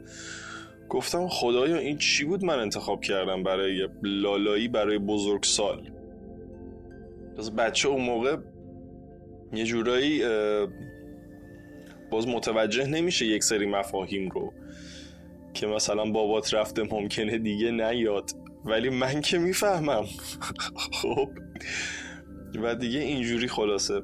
گفتم 0.88 1.28
خدایا 1.28 1.76
این 1.76 1.98
چی 1.98 2.24
بود 2.24 2.44
من 2.44 2.58
انتخاب 2.58 3.00
کردم 3.00 3.42
برای 3.42 3.88
لالایی 4.02 4.68
برای 4.68 4.98
بزرگسال 4.98 5.90
بچه 7.58 7.88
اون 7.88 8.02
موقع 8.04 8.36
یه 9.52 9.64
جورایی 9.64 10.22
باز 12.10 12.28
متوجه 12.28 12.86
نمیشه 12.86 13.26
یک 13.26 13.44
سری 13.44 13.66
مفاهیم 13.66 14.28
رو 14.28 14.52
که 15.54 15.66
مثلا 15.66 16.04
بابات 16.04 16.54
رفته 16.54 16.82
ممکنه 16.82 17.38
دیگه 17.38 17.70
نیاد. 17.70 18.30
ولی 18.64 18.88
من 18.88 19.20
که 19.20 19.38
می‌فهمم. 19.38 20.04
خب. 21.02 21.28
و 22.62 22.74
دیگه 22.74 22.98
اینجوری 22.98 23.48
خلاصه. 23.48 24.02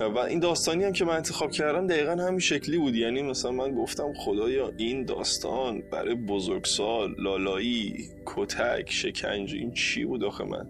و 0.00 0.18
این 0.18 0.40
داستانی 0.40 0.84
هم 0.84 0.92
که 0.92 1.04
من 1.04 1.16
انتخاب 1.16 1.50
کردم 1.50 1.86
دقیقا 1.86 2.12
همین 2.12 2.38
شکلی 2.38 2.78
بود. 2.78 2.94
یعنی 2.94 3.22
مثلا 3.22 3.50
من 3.50 3.74
گفتم 3.74 4.12
خدایا 4.14 4.72
این 4.76 5.04
داستان 5.04 5.82
برای 5.92 6.14
بزرگسال 6.14 7.14
لالایی 7.18 8.08
کتک 8.26 8.90
شکنجه 8.90 9.56
این 9.56 9.72
چی 9.72 10.04
بود 10.04 10.24
آخه 10.24 10.44
من؟ 10.44 10.66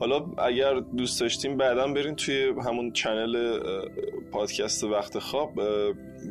حالا 0.00 0.26
اگر 0.38 0.80
دوست 0.80 1.20
داشتیم 1.20 1.56
بعدا 1.56 1.92
برین 1.92 2.14
توی 2.14 2.54
همون 2.66 2.92
چنل 2.92 3.60
پادکست 4.32 4.84
وقت 4.84 5.18
خواب 5.18 5.50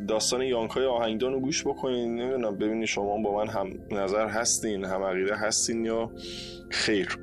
داستان 0.07 0.41
یانکای 0.41 0.85
آهنگدان 0.85 1.33
رو 1.33 1.39
گوش 1.39 1.67
بکنین. 1.67 2.15
نمی‌دونم 2.15 2.57
ببینید 2.57 2.85
شما 2.85 3.17
با 3.17 3.37
من 3.37 3.47
هم 3.47 3.69
نظر 3.91 4.27
هستین 4.27 4.85
هم 4.85 5.03
عقیده 5.03 5.35
هستین 5.35 5.85
یا 5.85 6.11
خیر. 6.69 7.17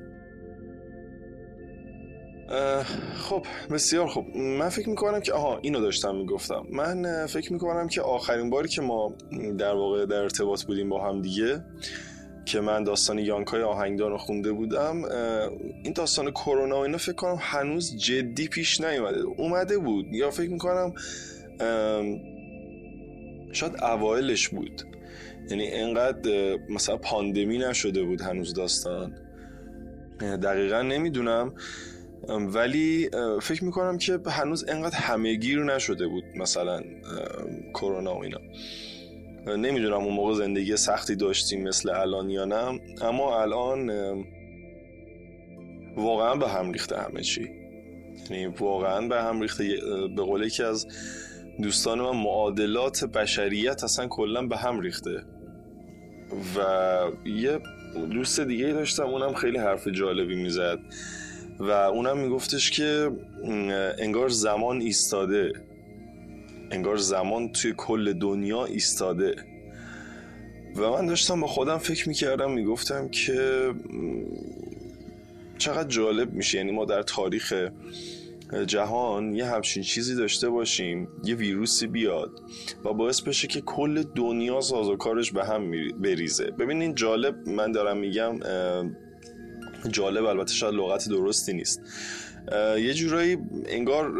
خب 3.15 3.47
بسیار 3.71 4.07
خب 4.09 4.25
من 4.37 4.69
فکر 4.69 4.89
می‌کنم 4.89 5.21
که 5.21 5.33
آها 5.33 5.59
اینو 5.59 5.81
داشتم 5.81 6.17
می‌گفتم. 6.17 6.67
من 6.71 7.27
فکر 7.27 7.53
می‌کنم 7.53 7.89
که 7.89 8.01
آخرین 8.01 8.51
باری 8.51 8.69
که 8.69 8.83
ما 8.83 9.15
در 9.59 9.75
واقع 9.75 10.07
در 10.07 10.17
ارتباط 10.17 10.65
بودیم 10.65 10.89
با 10.89 11.09
هم 11.09 11.23
دیگه 11.23 11.65
که 12.47 12.61
من 12.61 12.85
داستان 12.85 13.19
یانکای 13.19 13.63
آهنگدان 13.63 14.11
رو 14.11 14.19
خونده 14.19 14.53
بودم 14.53 15.05
این 15.85 15.93
داستان 15.93 16.31
کرونا 16.31 16.77
و 16.77 16.83
اینا 16.83 16.99
فکر 16.99 17.13
کنم 17.13 17.39
هنوز 17.41 17.97
جدی 17.97 18.49
پیش 18.49 18.81
نیومده. 18.81 19.21
اومده 19.21 19.79
بود. 19.79 20.07
یا 20.13 20.31
فکر 20.31 20.51
می‌کنم 20.51 20.95
شاید 23.53 23.77
اوایلش 23.83 24.49
بود. 24.49 24.83
یعنی 25.51 25.69
انقدر 25.69 26.57
مثلا 26.69 26.97
پاندمی 26.97 27.59
نشده 27.59 28.03
بود 28.03 28.21
هنوز 28.21 28.55
داستان. 28.55 29.19
دقیقا 30.21 30.83
نمی‌دونم. 30.83 31.55
ولی 32.29 33.11
فکر 33.43 33.65
می‌کنم 33.65 33.99
که 33.99 34.19
هنوز 34.27 34.65
انقدر 34.69 34.99
همهگیر 34.99 35.65
نشده 35.65 36.07
بود 36.07 36.25
مثلا 36.37 36.83
کرونا 37.75 38.15
و 38.15 38.23
اینا. 38.23 38.39
نمی‌دونم 39.47 39.95
اون 39.95 40.15
موقع 40.15 40.35
زندگی 40.35 40.77
سختی 40.77 41.17
داشتیم 41.17 41.69
مثل 41.69 41.91
الان 41.91 42.31
یا 42.31 42.45
نه 42.45 42.81
اما 43.03 43.43
الان 43.43 43.91
واقعا 45.97 46.35
به 46.35 46.49
هم 46.49 46.73
ریخته 46.73 46.97
همه 46.97 47.21
چی. 47.21 47.51
یعنی 48.31 48.47
واقعا 48.47 49.09
به 49.09 49.23
هم 49.23 49.41
ریخته. 49.41 49.65
به 50.17 50.23
قول 50.23 50.47
یکی 50.47 50.63
از 50.63 50.87
دوستان 51.63 52.01
من 52.01 52.17
معادلات 52.17 53.05
بشریت 53.05 53.85
اصلا 53.85 54.07
کلا 54.07 54.47
به 54.47 54.57
هم 54.57 54.81
ریخته. 54.81 55.23
و 56.57 57.29
یه 57.29 57.59
دوست 58.11 58.41
دیگه 58.41 58.67
داشتم 58.67 59.07
اونم 59.07 59.35
خیلی 59.35 59.59
حرف 59.59 59.89
جالبی 59.89 60.35
می‌زد. 60.35 60.79
و 61.59 61.71
اونم 61.71 62.19
میگفتش 62.19 62.71
که 62.71 63.11
انگار 63.99 64.29
زمان 64.29 64.81
ایستاده. 64.81 65.53
انگار 66.71 66.97
زمان 66.97 67.53
توی 67.53 67.75
کل 67.77 68.13
دنیا 68.13 68.65
ایستاده. 68.65 69.37
و 70.77 70.91
من 70.91 71.07
داشتم 71.07 71.41
با 71.41 71.47
خودم 71.47 71.79
فکر 71.79 72.09
می‌کردم 72.09 72.53
می‌گفتم 72.53 73.09
که 73.09 73.73
چقدر 75.59 75.89
جالب 75.89 76.33
میشه. 76.33 76.59
یعنی 76.59 76.73
ما 76.73 76.85
در 76.85 77.03
تاریخ 77.03 77.69
جهان 78.67 79.35
یه 79.35 79.47
همچین 79.47 79.83
چیزی 79.83 80.15
داشته 80.15 80.49
باشیم 80.49 81.09
یه 81.25 81.35
ویروسی 81.35 81.87
بیاد 81.87 82.43
و 82.85 82.93
باعث 82.93 83.21
بشه 83.21 83.49
که 83.49 83.61
کل 83.61 84.03
دنیا 84.03 84.61
سازوکارش 84.61 85.33
به 85.33 85.45
هم 85.45 85.71
بریزه. 85.93 86.45
ببینین 86.45 86.95
جالب 86.95 87.49
من 87.49 87.73
دارم 87.73 87.97
میگم 87.97 88.41
جالب 89.91 90.25
البته 90.25 90.53
شاید 90.53 90.75
لغت 90.75 91.09
درستی 91.09 91.53
نیست. 91.53 91.81
یه 92.79 92.95
جورایی 92.95 93.39
انگار 93.67 94.13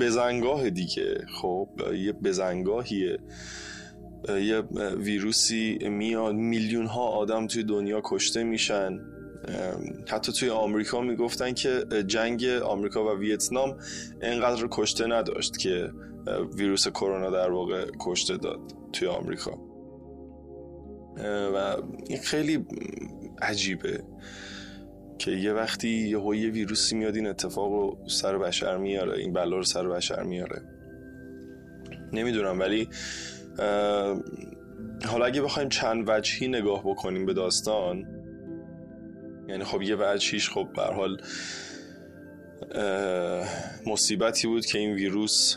بزنگاه 0.00 0.70
دیگه. 0.70 1.26
خب 1.40 1.68
یه 1.94 2.12
بزنگاهیه. 2.12 3.18
یه 4.28 4.60
ویروسی 4.96 5.78
میاد. 5.88 6.34
میلیون 6.34 6.86
ها 6.86 7.02
آدم 7.02 7.46
توی 7.46 7.62
دنیا 7.62 8.00
کشته 8.04 8.44
میشن. 8.44 9.00
حتی 10.08 10.32
توی 10.32 10.50
آمریکا 10.50 11.00
می‌گفتن 11.00 11.52
که 11.52 11.84
جنگ 12.06 12.44
آمریکا 12.44 13.04
و 13.04 13.18
ویتنام 13.18 13.76
انقدر 14.20 14.68
کشته 14.70 15.06
نداشت 15.06 15.58
که 15.58 15.90
ویروس 16.56 16.88
کرونا 16.88 17.30
در 17.30 17.50
واقع 17.50 17.86
کشته 18.00 18.36
داد 18.36 18.60
توی 18.92 19.08
آمریکا. 19.08 19.58
و 21.54 21.76
این 22.06 22.18
خیلی 22.18 22.66
عجیبه. 23.42 24.04
که 25.22 25.30
یه 25.30 25.52
وقتی 25.52 25.88
یه 25.88 26.36
یه 26.36 26.50
ویروسی 26.50 26.96
میاد 26.96 27.16
این 27.16 27.26
اتفاق 27.26 27.72
رو 27.72 27.98
سر 28.06 28.38
بشر 28.38 28.76
میاره 28.76 29.18
این 29.18 29.32
بلا 29.32 29.56
رو 29.56 29.62
سر 29.64 29.88
بشر 29.88 30.22
میاره. 30.22 30.62
نمی‌دونم 32.12 32.60
ولی 32.60 32.88
حالا 35.04 35.24
اگه 35.24 35.42
بخوایم 35.42 35.68
چند 35.68 36.04
وجهی 36.06 36.48
نگاه 36.48 36.82
بکنیم 36.84 37.26
به 37.26 37.32
داستان 37.32 38.06
یعنی 39.48 39.64
خب 39.64 39.82
یه 39.82 39.96
وجهیش 40.00 40.50
خب 40.50 40.68
به 40.76 40.82
حال 40.82 41.20
مصیبتی 43.86 44.48
بود 44.48 44.66
که 44.66 44.78
این 44.78 44.94
ویروس 44.94 45.56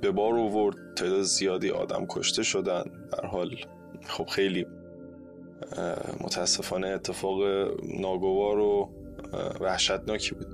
به 0.00 0.10
بار 0.10 0.34
آورد 0.34 0.76
تعداد 0.96 1.22
زیادی 1.22 1.70
آدم 1.70 2.06
کشته 2.08 2.42
شدن. 2.42 2.82
در 3.12 3.26
حال 3.26 3.56
خب 4.06 4.26
خیلی 4.26 4.66
متاسفانه 6.20 6.88
اتفاق 6.88 7.38
ناگوار 8.00 8.58
و 8.58 8.90
وحشتناکی 9.60 10.34
بود. 10.34 10.46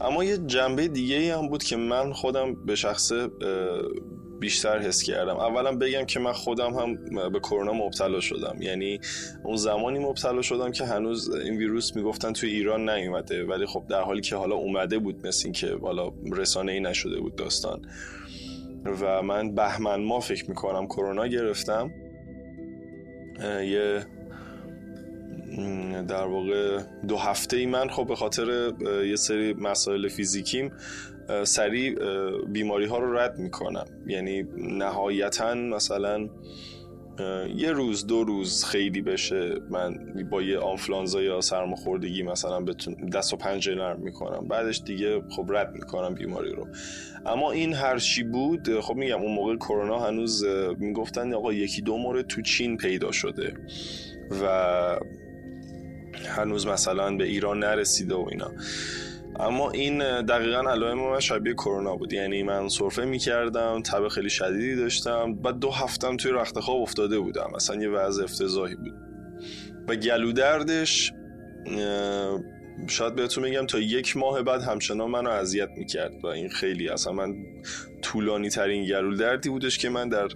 اما 0.00 0.24
یه 0.24 0.38
جنبه 0.38 0.88
دیگه 0.88 1.16
ای 1.16 1.30
هم 1.30 1.48
بود 1.48 1.62
که 1.62 1.76
من 1.76 2.12
خودم 2.12 2.66
به 2.66 2.74
شخص 2.74 3.12
بیشتر 4.40 4.78
حس 4.78 5.02
کردم. 5.02 5.36
اولا 5.36 5.76
بگم 5.76 6.04
که 6.04 6.20
من 6.20 6.32
خودم 6.32 6.74
هم 6.74 6.94
به 7.32 7.40
کرونا 7.40 7.72
مبتلا 7.72 8.20
شدم. 8.20 8.56
یعنی 8.60 9.00
اون 9.44 9.56
زمانی 9.56 9.98
مبتلا 9.98 10.42
شدم 10.42 10.72
که 10.72 10.84
هنوز 10.84 11.34
این 11.34 11.56
ویروس 11.56 11.96
می‌گفتن 11.96 12.32
توی 12.32 12.50
ایران 12.50 12.90
نیومده. 12.90 13.44
ولی 13.44 13.66
خب 13.66 13.84
در 13.88 14.02
حالی 14.02 14.20
که 14.20 14.36
حالا 14.36 14.54
اومده 14.54 14.98
بود 14.98 15.26
مثل 15.26 15.42
این 15.44 15.52
که 15.52 15.78
حالا 15.82 16.12
رسانه 16.32 16.72
ای 16.72 16.80
نشده 16.80 17.20
بود 17.20 17.36
داستان. 17.36 17.82
و 19.00 19.22
من 19.22 19.54
بهمن 19.54 20.02
ما 20.02 20.20
فکر 20.20 20.48
می‌کنم 20.48 20.86
کرونا 20.86 21.26
گرفتم. 21.26 21.90
یه 23.42 24.06
در 26.08 26.26
واقع 26.26 26.78
دو 27.08 27.16
هفته 27.16 27.56
ای 27.56 27.66
من 27.66 27.88
خب 27.88 28.06
به 28.06 28.16
خاطر 28.16 28.72
یه 29.06 29.16
سری 29.16 29.54
مسائل 29.54 30.08
فیزیکیم 30.08 30.72
سریع 31.44 31.94
بیماری 32.44 32.86
ها 32.86 32.98
رو 32.98 33.18
رد 33.18 33.38
می‌کنم. 33.38 33.84
یعنی 34.06 34.44
نهایتا 34.56 35.54
مثلا 35.54 36.28
یه 37.56 37.72
روز 37.72 38.06
دو 38.06 38.24
روز 38.24 38.64
خیلی 38.64 39.02
بشه. 39.02 39.60
من 39.70 40.14
با 40.30 40.42
یه 40.42 40.58
آنفلانزا 40.58 41.22
یا 41.22 41.40
سرماخوردگی 41.40 42.22
مثلا 42.22 42.64
دست 43.12 43.32
و 43.32 43.36
پنجه 43.36 43.74
نرم 43.74 44.00
می‌کنم. 44.00 44.48
بعدش 44.48 44.82
دیگه 44.86 45.22
خب 45.36 45.46
رد 45.48 45.74
می‌کنم 45.74 46.14
بیماری 46.14 46.52
رو. 46.52 46.66
اما 47.26 47.52
این 47.52 47.74
هر 47.74 47.98
چی 47.98 48.22
بود 48.22 48.80
خب 48.80 48.94
میگم 48.94 49.20
اون 49.20 49.34
موقع 49.34 49.56
کرونا 49.56 49.98
هنوز 49.98 50.44
می‌گفتن 50.78 51.34
آقا 51.34 51.52
یکی 51.52 51.82
دو 51.82 51.96
مورد 51.96 52.26
تو 52.26 52.42
چین 52.42 52.76
پیدا 52.76 53.12
شده. 53.12 53.54
و 54.42 54.98
هنوز 56.28 56.66
مثلا 56.66 57.16
به 57.16 57.24
ایران 57.24 57.58
نرسیده 57.58 58.14
و 58.14 58.26
اینا. 58.30 58.50
اما 59.40 59.70
این 59.70 60.22
دقیقا 60.22 60.70
علائم 60.70 60.98
من 60.98 61.20
شبیه 61.20 61.54
کرونا 61.54 61.96
بود. 61.96 62.12
یعنی 62.12 62.42
من 62.42 62.68
سرفه 62.68 63.04
می‌کردم 63.04 63.82
تب 63.82 64.08
خیلی 64.08 64.30
شدیدی 64.30 64.76
داشتم. 64.76 65.34
بعد 65.34 65.58
دو 65.58 65.70
هفتم 65.70 66.16
توی 66.16 66.32
رخت 66.32 66.60
خواب 66.60 66.82
افتاده 66.82 67.18
بودم. 67.18 67.50
مثلا 67.54 67.82
یه 67.82 67.88
وضع 67.88 68.22
افتضاحی 68.22 68.74
بود. 68.74 68.94
و 69.88 69.94
گلو 69.94 70.32
دردش 70.32 71.12
شاید 72.86 73.14
بهتون 73.14 73.44
میگم 73.44 73.66
تا 73.66 73.78
یک 73.78 74.16
ماه 74.16 74.42
بعد 74.42 74.62
همچنان 74.62 75.10
منو 75.10 75.30
اذیت 75.30 75.68
می‌کرد. 75.76 76.24
و 76.24 76.26
این 76.26 76.48
خیلی 76.48 76.88
اصلا 76.88 77.12
من 77.12 77.34
طولانی 78.02 78.48
ترین 78.48 78.86
گلو 78.86 79.16
دردی 79.16 79.48
بودش 79.48 79.78
که 79.78 79.88
من 79.88 80.08
در 80.08 80.28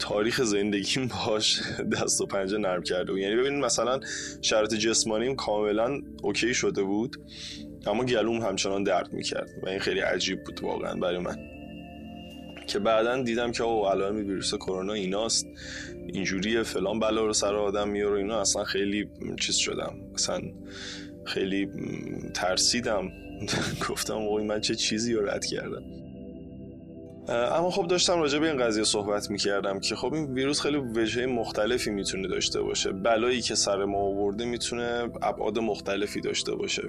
تاریخ 0.00 0.42
زندگیم 0.42 1.10
باش 1.26 1.60
دست 1.92 2.20
و 2.20 2.26
پنجه 2.26 2.58
نرم 2.58 2.82
کرده 2.82 3.12
بود. 3.12 3.20
یعنی 3.20 3.36
ببینید 3.36 3.64
مثلا 3.64 4.00
شرط 4.42 4.74
جسمانیم 4.74 5.36
کاملا 5.36 6.00
اوکی 6.22 6.54
شده 6.54 6.82
بود 6.82 7.16
اما 7.86 8.04
گلوم 8.04 8.42
همچنان 8.42 8.82
درد 8.82 9.12
می‌کرد 9.12 9.48
و 9.62 9.68
این 9.68 9.78
خیلی 9.78 10.00
عجیب 10.00 10.44
بود 10.44 10.62
واقعا 10.62 10.94
برای 10.94 11.18
من. 11.18 11.36
که 12.66 12.78
بعدا 12.78 13.22
دیدم 13.22 13.52
که 13.52 13.64
او 13.64 13.88
علائم 13.88 14.16
ویروس 14.16 14.54
کرونا 14.54 14.92
ایناست 14.92 15.46
اینجوریه 16.06 16.62
فلان 16.62 17.00
بلا 17.00 17.26
رو 17.26 17.32
سر 17.32 17.54
آدم 17.54 17.88
میاره 17.88 18.18
اینا 18.18 18.40
اصلا 18.40 18.64
خیلی 18.64 19.08
چیز 19.40 19.56
شدم. 19.56 19.94
اصلا 20.14 20.40
خیلی 21.26 21.68
ترسیدم. 22.34 23.10
گفتم 23.88 24.16
اوی 24.16 24.44
من 24.44 24.60
چه 24.60 24.74
چیزی 24.74 25.14
رو 25.14 25.26
رد 25.26 25.44
کردم؟ 25.44 25.82
اما 27.30 27.70
خب 27.70 27.86
داشتم 27.86 28.20
راجع 28.20 28.38
به 28.38 28.46
این 28.46 28.56
قضیه 28.64 28.84
صحبت 28.84 29.30
می‌کردم 29.30 29.80
که 29.80 29.96
خب 29.96 30.14
این 30.14 30.34
ویروس 30.34 30.60
خیلی 30.60 30.76
وجهه 30.76 31.26
مختلفی 31.26 31.90
می‌تونه 31.90 32.28
داشته 32.28 32.60
باشه. 32.62 32.92
بلایی 32.92 33.40
که 33.40 33.54
سر 33.54 33.84
ما 33.84 33.98
آورده 33.98 34.44
می‌تونه 34.44 35.10
ابعاد 35.22 35.58
مختلفی 35.58 36.20
داشته 36.20 36.54
باشه. 36.54 36.82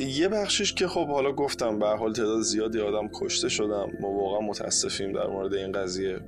یه 0.00 0.28
بخشش 0.28 0.74
که 0.74 0.88
خب 0.88 1.06
حالا 1.08 1.32
گفتم 1.32 1.78
به 1.78 1.86
حال 1.86 2.12
تعداد 2.12 2.40
زیادی 2.40 2.80
آدم 2.80 3.08
کشته 3.20 3.48
شدم. 3.48 3.86
ما 4.00 4.10
واقعا 4.10 4.40
متاسفیم 4.40 5.12
در 5.12 5.26
مورد 5.26 5.54
این 5.54 5.72
قضیه. 5.72 6.20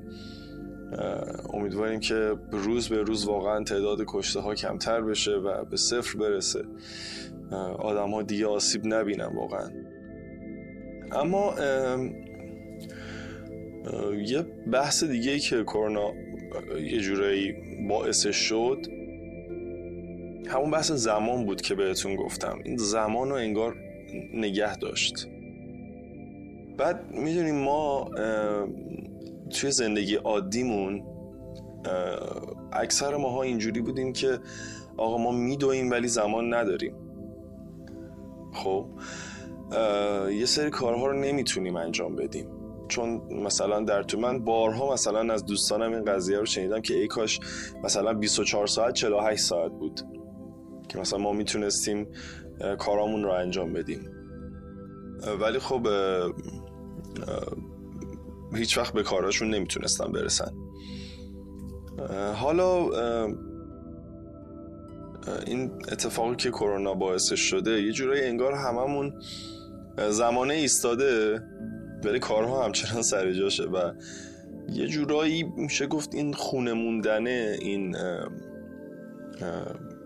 امیدواریم 1.53 2.01
که 2.01 2.35
روز 2.53 2.89
به 2.89 3.03
روز 3.03 3.25
واقعا 3.25 3.65
تعداد 3.65 3.99
کشته 4.07 4.41
ها 4.41 4.55
کمتر 4.55 5.01
بشه 5.01 5.33
و 5.33 5.65
به 5.65 5.77
صفر 5.77 6.19
برسه. 6.19 6.65
آدم 7.79 8.11
ها 8.11 8.23
دیگه 8.23 8.47
آسیب 8.47 8.83
نبینن 8.85 9.31
واقعا. 9.37 9.71
اما 11.13 11.55
یه 14.27 14.43
بحث 14.73 15.05
دیگه 15.05 15.33
ای 15.33 15.39
که 15.39 15.65
کرونا 15.65 16.13
یه 16.81 17.01
جورایی 17.01 17.55
باعث 17.89 18.27
شد 18.27 18.87
همون 20.49 20.71
بحث 20.71 20.93
زمان 20.93 21.47
بود 21.47 21.61
که 21.61 21.75
بهتون 21.75 22.17
گفتم. 22.17 22.59
این 22.65 22.77
زمان 22.77 23.31
رو 23.31 23.35
انگار 23.35 23.77
نگه 24.35 24.77
داشت. 24.77 25.29
بعد 26.79 27.13
می‌دونیم 27.15 27.55
ما 27.55 28.11
توی 29.51 29.71
زندگی 29.71 30.15
عادیمون 30.15 31.03
اکثر 32.73 33.17
ماها 33.17 33.43
اینجوری 33.43 33.81
بودیم 33.81 34.13
که 34.13 34.39
آقا 34.97 35.19
ما 35.19 35.33
میدویم 35.33 35.91
ولی 35.91 36.09
زمان 36.09 36.55
نداریم. 36.55 36.95
خب 38.53 38.87
یه 40.31 40.47
سری 40.47 40.71
کارها 40.71 41.07
رو 41.07 41.21
نمی‌تونیم 41.21 41.77
انجام 41.77 42.17
بدیم. 42.17 42.60
چون 42.91 43.21
مثلا 43.45 43.81
در 43.81 44.03
تو 44.03 44.19
من 44.21 44.45
بارها 44.45 44.93
مثلا 44.93 45.33
از 45.33 45.45
دوستانم 45.45 45.93
این 45.93 46.05
قضیه 46.05 46.39
رو 46.39 46.47
شنیدم 46.47 46.81
که 46.81 46.95
ای 46.95 47.07
کاش 47.07 47.41
مثلا 47.85 48.15
24 48.15 48.67
ساعت 48.67 48.95
48 48.95 49.43
ساعت 49.43 49.73
بود 49.73 50.01
که 50.89 50.99
مثلا 50.99 51.19
ما 51.19 51.33
می‌تونستیم 51.33 52.07
کارامون 52.79 53.23
رو 53.23 53.31
انجام 53.31 53.73
بدیم. 53.73 54.11
ولی 55.41 55.59
خب 55.59 55.87
هیچ 58.55 58.79
وقت 58.79 58.93
به 58.93 59.03
کاراشون 59.03 59.55
نمی‌تونستن 59.55 60.13
برسن. 60.13 60.53
حالا 62.35 62.89
این 65.47 65.71
اتفاقی 65.93 66.37
که 66.37 66.51
کرونا 66.51 66.95
باعثش 66.95 67.41
شده 67.41 67.83
یه 67.83 67.93
جورایی 67.93 68.23
انگار 68.23 68.53
هممون 68.53 69.21
زمانه 70.11 70.55
ایستاده. 70.55 71.43
ولی 72.05 72.19
کارها 72.19 72.65
همچنان 72.65 73.03
سر 73.03 73.33
جاشه 73.33 73.65
و 73.65 73.93
یه 74.73 74.87
جورایی 74.87 75.43
میشه 75.43 75.87
گفت 75.87 76.15
این 76.15 76.33
خونه 76.33 76.73
موندنه 76.73 77.57
این 77.61 77.97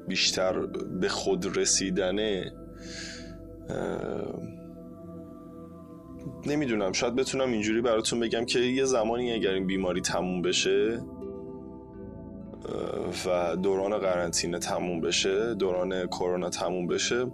بیشتر 0.08 0.66
به 1.00 1.08
خود 1.08 1.58
رسیدنه 1.58 2.52
نمی‌دونم 6.46 6.92
شاید 6.92 7.14
بتونم 7.14 7.52
اینجوری 7.52 7.80
براتون 7.80 8.20
بگم 8.20 8.44
که 8.44 8.58
یه 8.58 8.84
زمانی 8.84 9.32
اگر 9.32 9.50
این 9.50 9.66
بیماری 9.66 10.00
تموم 10.00 10.42
بشه 10.42 11.00
و 13.26 13.56
دوران 13.56 13.98
قرنطینه 13.98 14.58
تموم 14.58 15.00
بشه 15.00 15.54
دوران 15.54 16.06
کرونا 16.06 16.50
تموم 16.50 16.86
بشه 16.86 17.26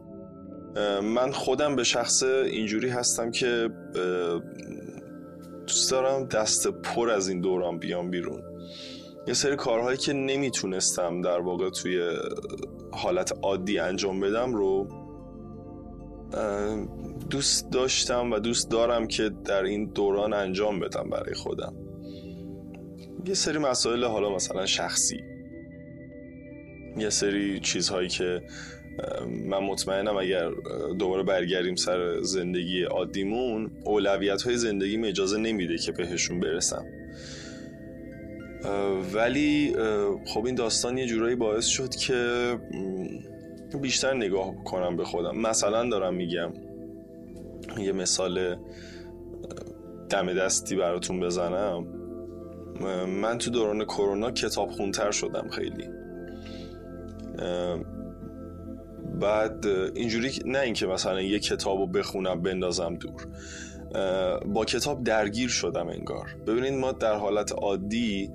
من 1.02 1.32
خودم 1.32 1.76
به 1.76 1.84
شخص 1.84 2.22
اینجوری 2.22 2.88
هستم 2.88 3.30
که 3.30 3.70
دوست 5.66 5.90
دارم 5.90 6.26
دست 6.26 6.68
پر 6.68 7.10
از 7.10 7.28
این 7.28 7.40
دوران 7.40 7.78
بیام 7.78 8.10
بیرون. 8.10 8.42
یه 9.26 9.34
سری 9.34 9.56
کارهایی 9.56 9.98
که 9.98 10.12
نمی‌تونستم 10.12 11.20
در 11.20 11.40
واقع 11.40 11.70
توی 11.70 12.16
حالت 12.92 13.32
عادی 13.42 13.78
انجام 13.78 14.20
بدم 14.20 14.54
رو 14.54 14.88
دوست 17.30 17.70
داشتم 17.70 18.32
و 18.32 18.38
دوست 18.38 18.70
دارم 18.70 19.06
که 19.06 19.30
در 19.44 19.62
این 19.62 19.84
دوران 19.84 20.32
انجام 20.32 20.80
بدم 20.80 21.10
برای 21.10 21.34
خودم. 21.34 21.74
یه 23.26 23.34
سری 23.34 23.58
مسائل 23.58 24.04
حالا 24.04 24.34
مثلا 24.34 24.66
شخصی. 24.66 25.20
یه 26.96 27.10
سری 27.10 27.60
چیزهایی 27.60 28.08
که 28.08 28.42
من 29.28 29.58
مطمئنم 29.58 30.16
اگر 30.16 30.50
دوباره 30.98 31.22
برگردیم 31.22 31.76
سر 31.76 32.20
زندگی 32.20 32.82
عادیمون 32.82 33.70
اولویت 33.84 34.42
های 34.42 34.56
زندگیم 34.56 35.04
اجازه 35.04 35.38
نمیده 35.38 35.78
که 35.78 35.92
بهشون 35.92 36.40
برسم. 36.40 36.84
ولی 39.14 39.76
خب 40.26 40.46
این 40.46 40.54
داستان 40.54 40.98
یه 40.98 41.06
جورایی 41.06 41.36
باعث 41.36 41.66
شد 41.66 41.94
که 41.94 42.58
بیشتر 43.82 44.14
نگاه 44.14 44.64
کنم 44.64 44.96
به 44.96 45.04
خودم. 45.04 45.36
مثلا 45.36 45.88
دارم 45.88 46.14
میگم 46.14 46.52
یه 47.78 47.92
مثال 47.92 48.56
دم 50.10 50.34
دستی 50.34 50.76
براتون 50.76 51.20
بزنم. 51.20 51.86
من 53.06 53.38
تو 53.38 53.50
دوران 53.50 53.84
کرونا 53.84 54.30
کتاب 54.30 54.70
خونتر 54.70 55.10
شدم 55.10 55.48
خیلی. 55.48 55.88
بعد 59.20 59.66
اینجوری 59.94 60.30
نه 60.44 60.58
اینکه 60.58 60.86
مثلا 60.86 61.20
یه 61.20 61.38
کتاب 61.38 61.78
رو 61.78 61.86
بخونم 61.86 62.42
بندازم 62.42 62.94
دور. 62.94 63.26
با 64.46 64.64
کتاب 64.64 65.04
درگیر 65.04 65.48
شدم 65.48 65.88
انگار. 65.88 66.36
ببینید 66.46 66.72
ما 66.72 66.92
در 66.92 67.14
حالت 67.14 67.52
عادی 67.52 68.30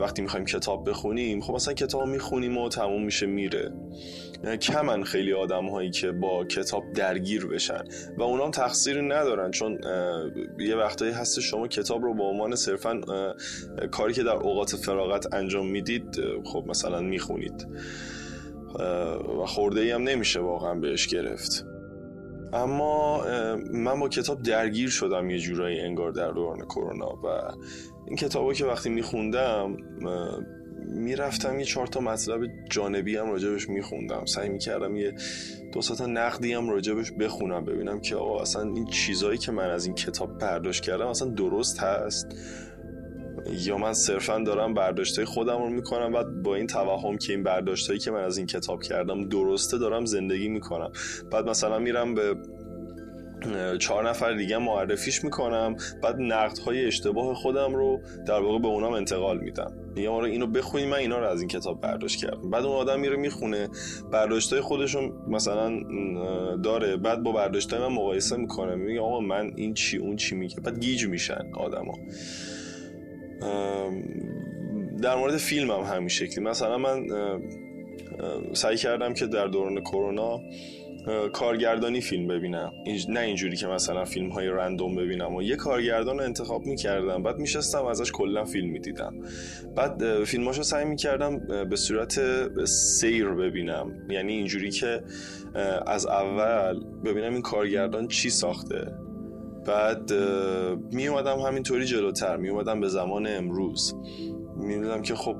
وقتی 0.00 0.22
می‌خوایم 0.22 0.46
کتاب 0.46 0.90
بخونیم 0.90 1.40
خب 1.40 1.54
مثلا 1.54 1.74
کتاب 1.74 2.08
می‌خونیم 2.08 2.58
و 2.58 2.68
تموم 2.68 3.04
میشه 3.04 3.26
میره. 3.26 3.72
کمن 4.62 5.02
خیلی 5.02 5.32
آدم 5.32 5.68
هایی 5.68 5.90
که 5.90 6.12
با 6.12 6.44
کتاب 6.44 6.82
درگیر 6.94 7.46
بشن. 7.46 7.84
و 8.18 8.22
اونام 8.22 8.50
تقصیری 8.50 9.02
ندارن 9.02 9.50
چون 9.50 9.80
یه 10.58 10.76
وقتایی 10.76 11.12
هست 11.12 11.40
شما 11.40 11.68
کتاب 11.68 12.02
رو 12.02 12.14
با 12.14 12.24
عنوان 12.24 12.56
صرفا 12.56 13.00
کاری 13.90 14.14
که 14.14 14.22
در 14.22 14.36
اوقات 14.36 14.76
فراغت 14.76 15.34
انجام 15.34 15.70
می‌دید 15.70 16.20
خب 16.44 16.64
مثلا 16.66 17.00
می‌خونید. 17.00 17.66
و 19.40 19.46
خورده 19.46 19.80
ای 19.80 19.90
هم 19.90 20.02
نمیشه 20.02 20.40
واقعا 20.40 20.74
بهش 20.74 21.06
گرفت. 21.06 21.66
اما 22.52 23.24
من 23.72 24.00
با 24.00 24.08
کتاب 24.08 24.42
درگیر 24.42 24.88
شدم 24.88 25.30
یه 25.30 25.38
جورایی 25.38 25.80
انگار 25.80 26.10
در 26.10 26.30
دوران 26.30 26.58
کرونا 26.58 27.08
و 27.08 27.52
این 28.06 28.16
کتابو 28.16 28.52
که 28.52 28.64
وقتی 28.64 28.90
میخوندم 28.90 29.76
می‌رفتم 30.86 31.58
یه 31.58 31.64
چهار 31.64 31.86
تا 31.86 32.00
مطلب 32.00 32.40
جانبی 32.70 33.16
هم 33.16 33.30
راجبش 33.30 33.68
میخوندم. 33.68 34.24
سعی 34.24 34.48
می‌کردم 34.48 34.96
یه 34.96 35.14
دو 35.72 35.80
تا 35.80 36.06
نقدی 36.06 36.52
هم 36.52 36.70
راجبش 36.70 37.12
بخونم 37.12 37.64
ببینم 37.64 38.00
که 38.00 38.16
آقا 38.16 38.42
اصلا 38.42 38.62
این 38.62 38.84
چیزایی 38.86 39.38
که 39.38 39.52
من 39.52 39.70
از 39.70 39.86
این 39.86 39.94
کتاب 39.94 40.38
برداشت 40.38 40.82
کردم 40.82 41.06
اصلا 41.06 41.28
درست 41.28 41.80
هست؟ 41.80 42.26
یا 43.46 43.78
من 43.78 43.92
صرفا 43.92 44.38
دارم 44.38 44.74
برداشته 44.74 45.24
خودم 45.24 45.58
رو 45.58 45.70
می‌کنم 45.70 46.12
بعد 46.12 46.42
با 46.42 46.54
این 46.54 46.66
توهم 46.66 47.18
که 47.18 47.32
این 47.32 47.42
برداشتهایی 47.42 48.00
که 48.00 48.10
من 48.10 48.24
از 48.24 48.38
این 48.38 48.46
کتاب 48.46 48.82
کردم 48.82 49.28
درسته 49.28 49.78
دارم 49.78 50.04
زندگی 50.04 50.48
می‌کنم. 50.48 50.92
بعد 51.32 51.48
مثلا 51.48 51.78
میرم 51.78 52.14
به 52.14 52.36
چهار 53.80 54.08
نفر 54.08 54.32
دیگه 54.32 54.58
معرفیش 54.58 55.24
می‌کنم. 55.24 55.76
بعد 56.02 56.16
های 56.66 56.86
اشتباه 56.86 57.34
خودم 57.34 57.74
رو 57.74 58.00
در 58.26 58.40
واقع 58.40 58.58
به 58.58 58.68
اونام 58.68 58.92
انتقال 58.92 59.38
میدم. 59.38 59.72
میگم 59.96 60.10
آره 60.12 60.30
اینو 60.30 60.46
بخونی 60.46 60.86
من 60.86 60.96
اینا 60.96 61.18
رو 61.18 61.26
از 61.26 61.40
این 61.40 61.48
کتاب 61.48 61.80
برداشت 61.80 62.20
کردم. 62.20 62.50
بعد 62.50 62.64
اون 62.64 62.76
آدم 62.76 63.00
میره 63.00 63.16
می‌خونه 63.16 63.68
برداشتای 64.12 64.60
خودشون 64.60 65.12
مثلا 65.28 65.80
داره. 66.56 66.96
بعد 66.96 67.22
با 67.22 67.32
برداشتای 67.32 67.80
من 67.80 67.86
مقایسه 67.86 68.36
می‌کنه. 68.36 68.74
میگه 68.74 69.00
آقا 69.00 69.20
من 69.20 69.52
این 69.56 69.74
چی 69.74 69.96
اون 69.96 70.16
چی 70.16 70.34
میگه. 70.34 70.56
بعد 70.60 70.80
گیج 70.80 71.06
میشن 71.06 71.50
آدما. 71.54 71.94
در 75.02 75.16
مورد 75.16 75.36
فیلم 75.36 75.70
هم 75.70 75.80
همین 75.80 76.08
شکلی. 76.08 76.44
مثلا 76.44 76.78
من 76.78 77.06
سعی 78.52 78.76
کردم 78.76 79.14
که 79.14 79.26
در 79.26 79.46
دوران 79.46 79.80
کرونا 79.80 80.40
کارگردانی 81.32 82.00
فیلم 82.00 82.28
ببینم. 82.28 82.72
نه 83.08 83.20
اینجوری 83.20 83.56
که 83.56 83.66
مثلا 83.66 84.04
فیلم 84.04 84.28
های 84.28 84.48
رندوم 84.48 84.94
ببینم. 84.96 85.34
و 85.34 85.42
یه 85.42 85.56
کارگردان 85.56 86.18
رو 86.18 86.24
انتخاب 86.24 86.66
می‌کردم. 86.66 87.22
بعد 87.22 87.38
میشستم 87.38 87.84
ازش 87.84 88.12
کلا 88.12 88.44
فیلم 88.44 88.70
می‌دیدم. 88.70 89.14
بعد 89.76 90.24
فیلماشو 90.24 90.62
سعی 90.62 90.84
می‌کردم 90.84 91.38
به 91.68 91.76
صورت 91.76 92.20
سیر 92.64 93.28
ببینم. 93.28 93.92
یعنی 94.10 94.32
اینجوری 94.32 94.70
که 94.70 95.02
از 95.86 96.06
اول 96.06 96.84
ببینم 97.04 97.32
این 97.32 97.42
کارگردان 97.42 98.08
چی 98.08 98.30
ساخته. 98.30 98.92
بعد 99.66 100.12
می 100.92 101.08
اومدم 101.08 101.38
همینطوری 101.38 101.84
جلوتر 101.84 102.36
می 102.36 102.48
اومدم 102.48 102.80
به 102.80 102.88
زمان 102.88 103.26
امروز. 103.26 103.94
می 104.56 105.02
که 105.02 105.14
خب 105.14 105.36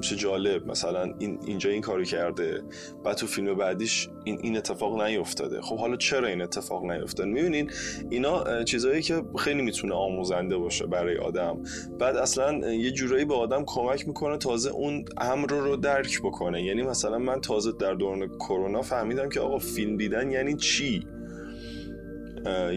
چه 0.00 0.16
جالب 0.16 0.66
مثلا 0.66 1.14
این 1.18 1.38
اینجا 1.46 1.70
این 1.70 1.80
کارو 1.80 2.04
کرده 2.04 2.62
بعد 3.04 3.16
تو 3.16 3.26
فیلم 3.26 3.54
بعدیش 3.54 4.08
این 4.24 4.38
این 4.42 4.56
اتفاق 4.56 5.02
نیفتاده. 5.02 5.60
خب 5.60 5.78
حالا 5.78 5.96
چرا 5.96 6.28
این 6.28 6.42
اتفاق 6.42 6.84
نیفتاده 6.84 7.28
می‌بینین 7.28 7.70
اینا 8.10 8.64
چیزهایی 8.64 9.02
که 9.02 9.22
خیلی 9.38 9.62
می‌تونه 9.62 9.94
آموزنده 9.94 10.56
باشه 10.56 10.86
برای 10.86 11.18
آدم. 11.18 11.62
بعد 11.98 12.16
اصلا 12.16 12.72
یه 12.72 12.90
جورایی 12.90 13.24
به 13.24 13.34
آدم 13.34 13.64
کمک 13.66 14.08
می‌کنه 14.08 14.36
تازه 14.36 14.70
اون 14.70 15.04
امر 15.18 15.50
رو 15.50 15.76
درک 15.76 16.20
بکنه. 16.22 16.62
یعنی 16.62 16.82
مثلا 16.82 17.18
من 17.18 17.40
تازه 17.40 17.72
در 17.80 17.94
دوران 17.94 18.28
کرونا 18.28 18.82
فهمیدم 18.82 19.28
که 19.28 19.40
آقا 19.40 19.58
فیلم 19.58 19.96
دیدن 19.96 20.30
یعنی 20.30 20.56
چی؟ 20.56 21.06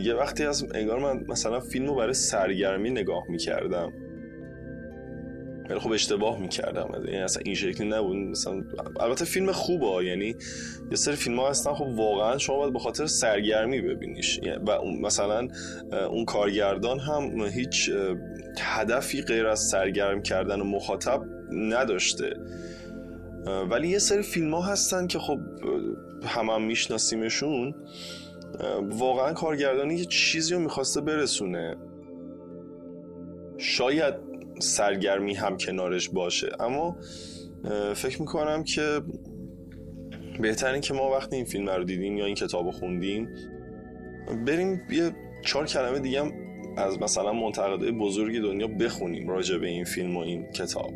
یه 0.04 0.14
وقتی 0.14 0.46
از 0.46 0.66
انگار 0.76 1.00
من 1.00 1.26
مثلا 1.30 1.60
فیلم 1.60 1.88
رو 1.88 1.96
برای 1.96 2.14
سرگرمی 2.14 2.90
نگاه 2.90 3.24
می‌کردم. 3.30 3.94
ولی 5.70 5.80
خب 5.80 5.92
اشتباه 5.92 6.40
می‌کردم. 6.42 6.90
یعنی 7.06 7.18
اصلا 7.18 7.42
این 7.46 7.56
شکلی 7.56 7.90
نبود. 7.90 8.16
مثلا 8.16 8.64
البته 9.00 9.26
فیلم 9.26 9.52
خوبه 9.52 10.06
یعنی 10.06 10.36
یه 10.92 10.96
سری 10.96 11.16
فیلم 11.16 11.40
ها 11.40 11.50
هستن. 11.50 11.74
خب 11.74 11.86
واقعا 11.86 12.38
شما 12.38 12.58
باید 12.58 12.74
به 12.74 12.80
خاطر 12.80 13.06
سرگرمی 13.06 13.82
ببینیش. 13.82 14.40
و 14.68 14.82
مثلا 15.02 15.48
اون 16.10 16.26
کارگردان 16.26 17.00
هم 17.00 17.42
هیچ 17.42 17.92
هدفی 18.60 19.22
غیر 19.22 19.48
از 19.48 19.60
سرگرم 19.60 20.22
کردن 20.22 20.62
و 20.62 20.64
مخاطب 20.64 21.22
نداشته. 21.52 22.34
ولی 23.70 23.88
یه 23.88 24.00
سری 24.00 24.22
فیلم 24.22 24.54
ها 24.54 24.62
هستن 24.62 25.08
که 25.08 25.20
خب 25.20 25.40
هم 26.24 26.50
هم 26.50 26.64
میشناسیمشون. 26.64 27.76
واقعا 28.92 29.34
کارگردانی 29.34 29.96
یه 29.96 30.06
چیزی 30.06 30.54
رو 30.54 30.60
می‌خواسته 30.60 31.02
برسونه. 31.02 31.76
شاید 33.58 34.14
سرگرمی 34.60 35.34
هم 35.34 35.58
کنارش 35.58 36.10
باشه 36.10 36.50
اما 36.60 36.96
فکر 37.96 38.22
می‌کنم 38.22 38.64
که 38.64 39.02
بهترین 40.40 40.82
که 40.82 40.94
ما 40.94 41.12
وقتی 41.12 41.36
این 41.36 41.46
فیلم 41.46 41.70
رو 41.70 41.84
دیدیم 41.84 42.18
یا 42.18 42.26
این 42.26 42.36
کتاب 42.36 42.66
رو 42.66 42.72
خوندیم 42.72 43.30
بریم 44.48 44.82
یه 44.92 45.12
چهار 45.46 45.66
کلمه 45.66 46.00
دیگه 46.00 46.32
از 46.78 47.02
مثلا 47.02 47.34
منتقدای 47.34 47.92
بزرگ 47.92 48.42
دنیا 48.42 48.68
بخونیم 48.68 49.30
راجع 49.30 49.58
به 49.58 49.68
این 49.68 49.84
فیلم 49.84 50.18
و 50.18 50.20
این 50.20 50.52
کتاب. 50.52 50.94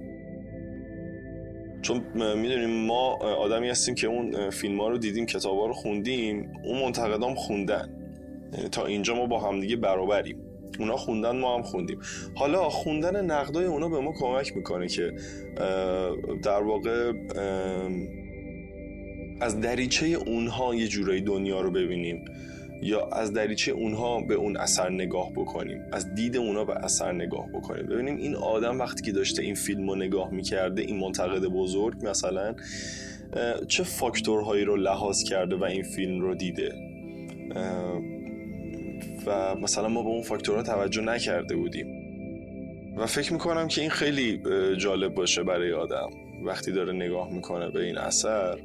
چون 1.82 2.04
می‌دونیم 2.15 2.70
ما 2.70 3.15
آدمی 3.15 3.70
هستیم 3.70 3.96
که 3.96 4.08
اون 4.08 4.50
فیلم 4.50 4.82
ها 4.82 4.89
رو 4.89 4.98
دیدیم 4.98 5.26
کتاب 5.26 5.60
ها 5.60 5.65
رو 5.67 5.74
خوندیم 5.74 6.54
اون 6.63 6.82
منتقدام 6.82 7.36
خوندن. 7.36 7.98
تا 8.72 8.86
اینجا 8.86 9.15
ما 9.15 9.26
با 9.26 9.39
همدیگه 9.39 9.76
برابریم. 9.76 10.38
اونا 10.80 10.98
خوندن 10.98 11.39
ما 11.39 11.56
هم 11.56 11.62
خوندیم. 11.62 12.00
حالا 12.36 12.70
خوندن 12.70 13.26
نقدای 13.26 13.65
اونا 13.65 13.89
به 13.89 14.00
ما 14.00 14.13
کمک 14.20 14.56
می‌کنه 14.56 14.88
که 14.88 15.12
در 16.44 16.63
واقع 16.63 17.13
از 19.41 19.60
دریچه 19.60 20.06
اونها 20.06 20.76
یه 20.76 20.88
جورایی 20.88 21.22
دنیا 21.22 21.62
رو 21.62 21.72
ببینیم. 21.72 22.26
یا 22.82 23.08
از 23.08 23.34
دریچه 23.34 23.72
اونها 23.72 24.22
به 24.22 24.34
اون 24.34 24.58
اثر 24.58 24.89
نگاه 24.89 25.32
بکنیم 25.32 25.82
از 25.91 26.15
دید 26.15 26.38
اونها 26.38 26.65
به 26.65 26.76
اثر 26.76 27.12
نگاه 27.12 27.50
بکنیم. 27.54 27.86
ببینیم 27.86 28.17
این 28.17 28.36
آدم 28.36 28.80
وقتی 28.80 29.04
که 29.04 29.12
داشته 29.12 29.44
این 29.44 29.56
فیلم 29.56 29.89
رو 29.89 29.96
نگاه 29.96 30.32
می‌کرده 30.32 30.82
این 30.82 31.00
منتقد 31.00 31.46
بزرگ 31.46 32.08
مثلا 32.10 32.56
چه 33.67 33.84
فاکتورهایی 33.84 34.65
رو 34.65 34.76
لحاظ 34.76 35.24
کرده 35.24 35.56
و 35.56 35.63
این 35.63 35.84
فیلم 35.84 36.22
رو 36.22 36.36
دیده؟ 36.36 36.76
و 39.26 39.56
مثلا 39.56 39.88
ما 39.88 40.04
به 40.04 40.10
اون 40.10 40.22
فاکتورها 40.22 40.63
توجه 40.63 41.02
نکرده 41.02 41.56
بودیم. 41.56 42.02
و 42.98 43.06
فکر 43.06 43.34
می‌کنم 43.34 43.67
که 43.67 43.82
این 43.82 43.89
خیلی 43.89 44.41
جالب 44.78 45.13
باشه 45.13 45.44
برای 45.44 45.74
آدم. 45.74 46.10
وقتی 46.46 46.72
داره 46.72 46.94
نگاه 46.94 47.34
می‌کنه 47.34 47.70
به 47.70 47.84
این 47.84 47.98
اثر 47.98 48.60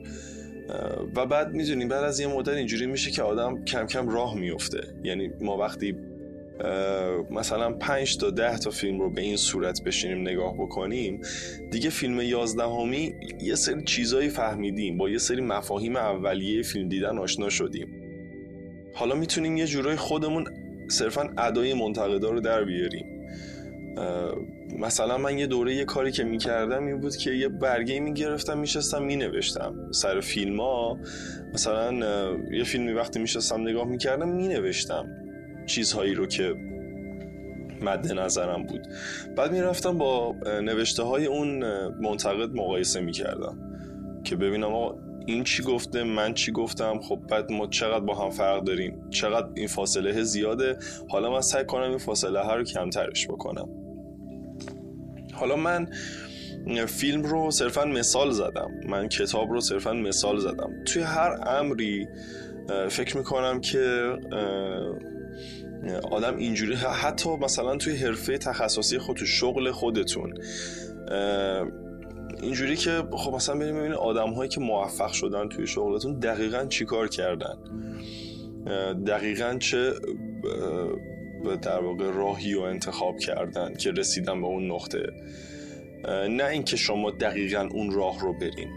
و 1.16 1.26
بعد 1.26 1.54
می‌دونیم 1.54 1.88
بعد 1.88 2.04
از 2.04 2.20
یه 2.20 2.26
مدت 2.26 2.48
اینجوری 2.48 2.86
میشه 2.86 3.10
که 3.10 3.22
آدم 3.22 3.64
کم 3.64 3.86
کم 3.86 4.08
راه 4.08 4.38
میفته 4.38 4.80
یعنی 5.04 5.30
ما 5.40 5.56
وقتی 5.56 5.96
مثلا 7.30 7.72
پنج 7.72 8.16
تا 8.16 8.30
ده 8.30 8.58
تا 8.58 8.70
فیلم 8.70 9.00
رو 9.00 9.10
به 9.10 9.20
این 9.20 9.36
صورت 9.36 9.84
بشینیم 9.84 10.20
نگاه 10.20 10.54
بکنیم 10.54 11.20
دیگه 11.70 11.90
فیلم 11.90 12.20
یازدهمی 12.20 13.14
یه 13.40 13.54
سری 13.54 13.84
چیزایی 13.84 14.28
فهمیدیم 14.28 14.98
با 14.98 15.10
یه 15.10 15.18
سری 15.18 15.40
مفاهیم 15.40 15.96
اولیه 15.96 16.62
فیلم 16.62 16.88
دیدن 16.88 17.18
آشنا 17.18 17.48
شدیم. 17.48 17.88
حالا 18.94 19.14
می‌تونیم 19.14 19.56
یه 19.56 19.66
جورای 19.66 19.96
خودمون 19.96 20.44
صرفا 20.88 21.28
ادای 21.38 21.74
منتقدا 21.74 22.30
رو 22.30 22.40
در 22.40 22.64
بیاریم. 22.64 23.06
مثلا 24.78 25.18
من 25.18 25.38
یه 25.38 25.46
دوره 25.46 25.74
یه 25.74 25.84
کاری 25.84 26.12
که 26.12 26.24
می‌کردم 26.24 26.86
این 26.86 27.00
بود 27.00 27.16
که 27.16 27.30
یه 27.30 27.48
برگه 27.48 28.00
می‌گرفتم 28.00 28.58
میشستم 28.58 29.02
مینوشتم 29.02 29.92
سر 29.92 30.20
فیلم 30.20 30.60
ها 30.60 30.98
مثلا 31.54 31.92
یه 32.52 32.64
فیلمی 32.64 32.92
وقتی 32.92 33.18
میشستم 33.18 33.60
نگاه 33.60 33.84
می‌کردم 33.84 34.28
مینوشتم 34.28 35.06
چیزهایی 35.66 36.14
رو 36.14 36.26
که 36.26 36.54
مد 37.82 38.12
نظرم 38.12 38.62
بود. 38.62 38.86
بعد 39.36 39.52
می‌رفتم 39.52 39.98
با 39.98 40.34
نوشته 40.62 41.02
های 41.02 41.26
اون 41.26 41.64
منتقد 42.00 42.50
مقایسه 42.54 43.00
می‌کردم 43.00 43.58
که 44.24 44.36
ببینم 44.36 44.74
آقا 44.74 44.98
این 45.26 45.44
چی 45.44 45.62
گفته 45.62 46.02
من 46.02 46.34
چی 46.34 46.52
گفتم 46.52 47.00
خب 47.00 47.18
بعد 47.30 47.52
ما 47.52 47.66
چقدر 47.66 48.04
با 48.04 48.14
هم 48.14 48.30
فرق 48.30 48.64
داریم؟ 48.64 49.10
چقدر 49.10 49.48
این 49.54 49.66
فاصله 49.66 50.22
زیاده؟ 50.22 50.76
حالا 51.08 51.32
من 51.32 51.40
سعی 51.40 51.64
کنم 51.64 51.88
این 51.88 51.98
فاصله 51.98 52.40
ها 52.40 52.56
رو 52.56 52.64
کمترش 52.64 53.26
بکنم. 53.26 53.85
حالا 55.36 55.56
من 55.56 55.88
فیلم 56.86 57.22
رو 57.22 57.50
صرفا 57.50 57.84
مثال 57.84 58.30
زدم. 58.30 58.70
من 58.88 59.08
کتاب 59.08 59.52
رو 59.52 59.60
صرفا 59.60 59.92
مثال 59.92 60.38
زدم. 60.38 60.84
توی 60.84 61.02
هر 61.02 61.38
امری 61.46 62.08
فکر 62.88 63.16
می‌کنم 63.16 63.60
که 63.60 64.12
آدم 66.10 66.36
اینجوری 66.36 66.74
حتی 66.74 67.36
مثلا 67.36 67.76
توی 67.76 67.96
حرفه 67.96 68.38
تخصصی 68.38 68.98
خود 68.98 69.16
تو 69.16 69.26
شغل 69.26 69.70
خودتون 69.70 70.34
اینجوری 72.42 72.76
که 72.76 73.02
خب 73.12 73.34
مثلا 73.34 73.58
بریم 73.58 73.76
ببینید 73.76 73.96
آدم 73.96 74.30
هایی 74.30 74.48
که 74.48 74.60
موفق 74.60 75.12
شدن 75.12 75.48
توی 75.48 75.66
شغلتون 75.66 76.18
دقیقا 76.18 76.64
چیکار 76.64 77.08
کردن؟ 77.08 77.56
دقیقا 79.06 79.56
چه 79.60 79.92
در 81.54 81.78
واقع 81.78 82.10
راهی 82.10 82.54
و 82.54 82.60
انتخاب 82.60 83.18
کردن 83.18 83.74
که 83.74 83.90
رسیدن 83.90 84.40
به 84.40 84.46
اون 84.46 84.70
نقطه. 84.70 85.12
نه 86.30 86.44
اینکه 86.44 86.76
شما 86.76 87.10
دقیقا 87.10 87.68
اون 87.72 87.90
راه 87.90 88.20
رو 88.20 88.32
برین. 88.32 88.68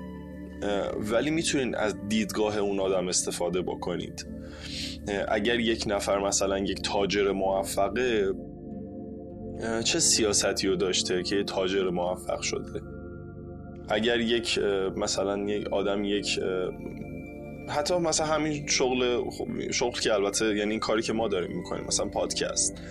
ولی 0.99 1.31
می‌تونین 1.31 1.75
از 1.75 1.95
دیدگاه 2.09 2.57
اون 2.57 2.79
آدم 2.79 3.07
استفاده 3.07 3.61
بکنید. 3.61 4.27
اگر 5.27 5.59
یک 5.59 5.83
نفر 5.87 6.19
مثلا 6.19 6.59
یک 6.59 6.81
تاجر 6.81 7.31
موفقه 7.31 8.33
چه 9.83 9.99
سیاستی 9.99 10.67
رو 10.67 10.75
داشته 10.75 11.23
که 11.23 11.43
تاجر 11.43 11.89
موفق 11.89 12.41
شده؟ 12.41 12.81
اگر 13.89 14.19
یک 14.19 14.59
مثلا 14.97 15.37
یک 15.37 15.67
آدم 15.67 16.03
یک 16.03 16.39
حتی 17.69 17.97
مثلا 17.97 18.25
همین 18.25 18.67
شغل 18.67 19.29
شغل 19.71 19.99
که 19.99 20.13
البته 20.13 20.45
یعنی 20.55 20.71
این 20.71 20.79
کاری 20.79 21.01
که 21.01 21.13
ما 21.13 21.27
داریم 21.27 21.57
می‌کنیم 21.57 21.83
مثلا 21.87 22.05
پادکست. 22.05 22.81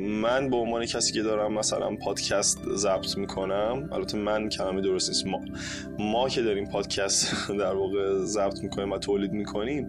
من 0.00 0.50
به 0.50 0.56
عنوان 0.56 0.86
کسی 0.86 1.12
که 1.12 1.22
دارم 1.22 1.52
مثلا 1.52 1.96
پادکست 1.96 2.58
ضبط 2.74 3.16
می‌کنم 3.16 3.88
البته 3.92 4.18
من 4.18 4.48
کلمه 4.48 4.80
درست 4.80 5.08
نیست. 5.08 5.26
ما 5.26 5.40
ما 5.98 6.28
که 6.28 6.42
داریم 6.42 6.66
پادکست 6.66 7.50
در 7.58 7.74
واقع 7.74 8.24
ضبط 8.24 8.62
می‌کنیم 8.62 8.92
و 8.92 8.98
تولید 8.98 9.32
می‌کنیم 9.32 9.88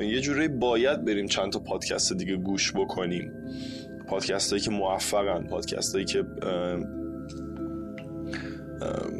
یه 0.00 0.20
جوری 0.20 0.48
باید 0.48 1.04
بریم 1.04 1.26
چند 1.26 1.52
تا 1.52 1.58
پادکست 1.58 2.12
دیگه 2.12 2.36
گوش 2.36 2.72
بکنیم. 2.72 3.32
پادکست 4.08 4.50
هایی 4.50 4.64
که 4.64 4.70
موفقن 4.70 5.46
پادکست 5.46 5.94
هایی 5.94 6.04
که 6.06 6.24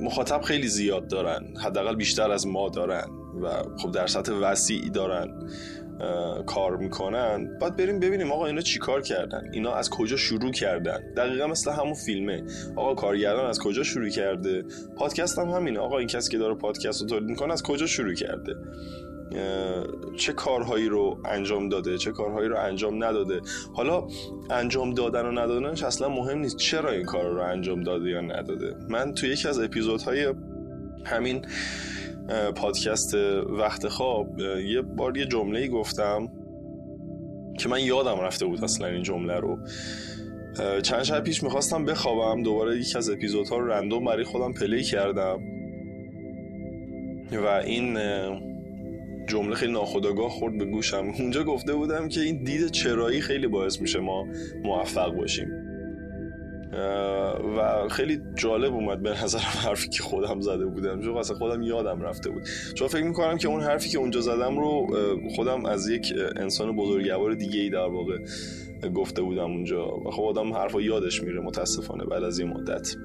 مخاطب 0.03 0.41
خیلی 0.41 0.69
زیاد 0.69 1.09
دارن 1.09 1.45
حداقل 1.65 1.95
بیشتر 1.95 2.31
از 2.31 2.47
ما 2.47 2.69
دارن. 2.69 3.07
و 3.43 3.49
خب 3.79 3.91
در 3.93 4.07
سطح 4.07 4.33
وسیعی 4.33 4.91
دارن 4.91 5.49
کار 6.47 6.77
می‌کنن. 6.77 7.59
باید 7.61 7.77
بریم 7.77 8.01
ببینیم 8.01 8.33
آقا 8.33 8.47
اینا 8.47 8.61
چی 8.61 8.79
کار 8.79 9.03
کردن؟ 9.03 9.43
اینا 9.53 9.75
از 9.75 9.91
کجا 9.91 10.17
شروع 10.17 10.53
کردن؟ 10.53 11.15
دقیقا 11.17 11.47
مثل 11.47 11.71
همون 11.71 11.95
فیلمه. 11.95 12.43
آقا 12.77 12.95
کارگردان 12.95 13.47
از 13.47 13.59
کجا 13.59 13.83
شروع 13.83 14.09
کرده؟ 14.09 14.65
پادکست 14.97 15.39
هم 15.39 15.49
همینه. 15.49 15.79
آقا 15.79 15.99
این 15.99 16.09
کسی 16.09 16.31
که 16.31 16.39
داره 16.39 16.55
پادکست 16.55 17.03
رو 17.03 17.09
تولید 17.09 17.29
می‌کنه 17.29 17.53
از 17.53 17.63
کجا 17.63 17.87
شروع 17.87 18.15
کرده؟ 18.15 18.55
چه 20.17 20.33
کارهایی 20.33 20.89
رو 20.89 21.19
انجام 21.25 21.69
داده؟ 21.69 21.99
چه 21.99 22.13
کارهایی 22.13 22.49
رو 22.49 22.57
انجام 22.59 23.05
نداده؟ 23.05 23.41
حالا 23.75 24.07
انجام 24.51 24.95
دادن 24.95 25.27
و 25.27 25.31
ندادنش 25.31 25.83
اصلا 25.83 26.09
مهم 26.09 26.39
نیست 26.39 26.57
چرا 26.57 26.91
این 26.91 27.05
کار 27.05 27.31
رو 27.31 27.41
انجام 27.41 27.83
داده 27.83 28.11
یا 28.11 28.21
نداده. 28.21 28.75
من 28.89 29.15
تو 29.15 29.27
یکی 29.27 29.49
از 29.49 29.59
اپیزودهای 29.59 30.35
همین 31.05 31.47
پادکست 32.57 33.15
وقت 33.49 33.89
خواب 33.89 34.39
یه 34.41 34.83
بار 34.83 35.17
یه 35.17 35.27
جمله 35.27 35.69
گفتم 35.69 36.29
که 37.59 37.69
من 37.69 37.81
یادم 37.81 38.21
رفته 38.21 38.47
بود 38.47 38.65
اصلا 38.65 38.87
این 38.87 39.03
جمله 39.03 39.35
رو. 39.35 39.59
چند 40.83 41.03
شب 41.03 41.25
پیش 41.25 41.43
می‌خواستم 41.43 41.85
بخوابم 41.85 42.43
دوباره 42.43 42.79
یکی 42.79 42.99
از 42.99 43.11
اپیزودها 43.11 43.59
رو 43.59 43.67
رندوم 43.73 44.05
برای 44.05 44.25
خودم 44.25 44.53
پلی 44.53 44.83
کردم. 44.83 45.39
و 47.33 47.47
این 47.47 47.99
جمله 49.27 49.55
خیلی 49.55 49.73
ناخداگاه 49.73 50.31
خورد 50.31 50.59
به 50.59 50.65
گوشم. 50.65 51.13
اونجا 51.19 51.45
گفته 51.45 51.75
بودم 51.75 52.09
که 52.09 52.21
این 52.21 52.45
دید 52.45 52.71
چرایی 52.71 53.21
خیلی 53.21 53.47
باعث 53.47 53.81
میشه 53.81 54.01
ما 54.01 54.27
موفق 54.65 55.15
باشیم. 55.15 55.49
و 57.57 57.89
خیلی 57.89 58.21
جالب 58.35 58.75
اومد 58.75 59.03
به 59.03 59.25
نظرم 59.25 59.43
حرفی 59.43 59.89
که 59.89 60.03
خودم 60.03 60.41
زده 60.41 60.67
بودم. 60.67 61.01
چون 61.01 61.17
اصلا 61.17 61.37
خودم 61.37 61.63
یادم 61.63 62.03
رفته 62.03 62.31
بود. 62.31 62.43
چون 62.75 62.89
فکر 62.89 63.05
می‌کنم 63.05 63.37
که 63.37 63.49
اون 63.49 63.63
حرفی 63.63 63.89
که 63.89 63.99
اونجا 63.99 64.21
زدم 64.21 64.59
رو 64.59 64.87
خودم 65.37 65.65
از 65.65 65.89
یک 65.89 66.15
انسان 66.37 66.77
بزرگوار 66.77 67.35
دیگه 67.35 67.61
ای 67.61 67.71
در 67.71 67.87
واقع 67.87 68.19
گفته 68.95 69.23
بودم 69.23 69.45
اونجا. 69.45 69.97
و 69.97 70.11
خب 70.11 70.23
آدم 70.23 70.53
حرفا 70.53 70.81
یادش 70.81 71.23
میره 71.23 71.41
متاسفانه 71.41 72.05
بعد 72.05 72.25
از 72.25 72.39
این 72.39 72.49
مدت. 72.49 72.97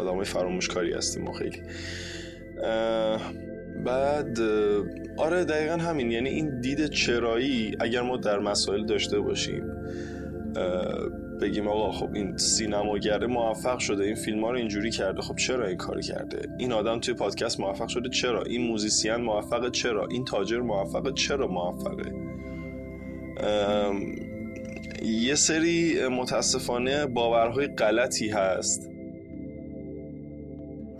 آدم 0.00 0.14
های 0.14 0.24
فراموشکاری 0.24 0.92
هستیم 0.92 1.24
ما 1.24 1.32
خیلی. 1.32 1.62
بعد 3.84 4.40
آره 5.16 5.44
دقیقا 5.44 5.76
همین. 5.76 6.10
یعنی 6.10 6.28
این 6.28 6.60
دید 6.60 6.86
چرایی 6.86 7.76
اگر 7.80 8.02
ما 8.02 8.16
در 8.16 8.38
مسائل 8.38 8.86
داشته 8.86 9.20
باشیم 9.20 9.64
بگیم 11.40 11.68
آقا 11.68 11.92
خب 11.92 12.14
این 12.14 12.36
سینماگر 12.36 13.26
موفق 13.26 13.78
شده 13.78 14.04
این 14.04 14.14
فیلم 14.14 14.44
ها 14.44 14.50
رو 14.50 14.56
اینجوری 14.56 14.90
کرده 14.90 15.22
خب 15.22 15.36
چرا 15.36 15.66
این 15.66 15.76
کار 15.76 16.00
کرده؟ 16.00 16.48
این 16.58 16.72
آدم 16.72 17.00
توی 17.00 17.14
پادکست 17.14 17.60
موفق 17.60 17.88
شده 17.88 18.08
چرا؟ 18.08 18.42
این 18.42 18.66
موزیسین 18.66 19.14
موفقه 19.16 19.70
چرا؟ 19.70 20.06
این 20.06 20.24
تاجر 20.24 20.60
موفقه 20.60 21.12
چرا 21.12 21.46
موفقه؟ 21.46 22.12
یه 25.02 25.34
سری 25.34 26.08
متاسفانه 26.08 27.06
باورهای 27.06 27.66
غلطی 27.66 28.28
هست 28.28 28.90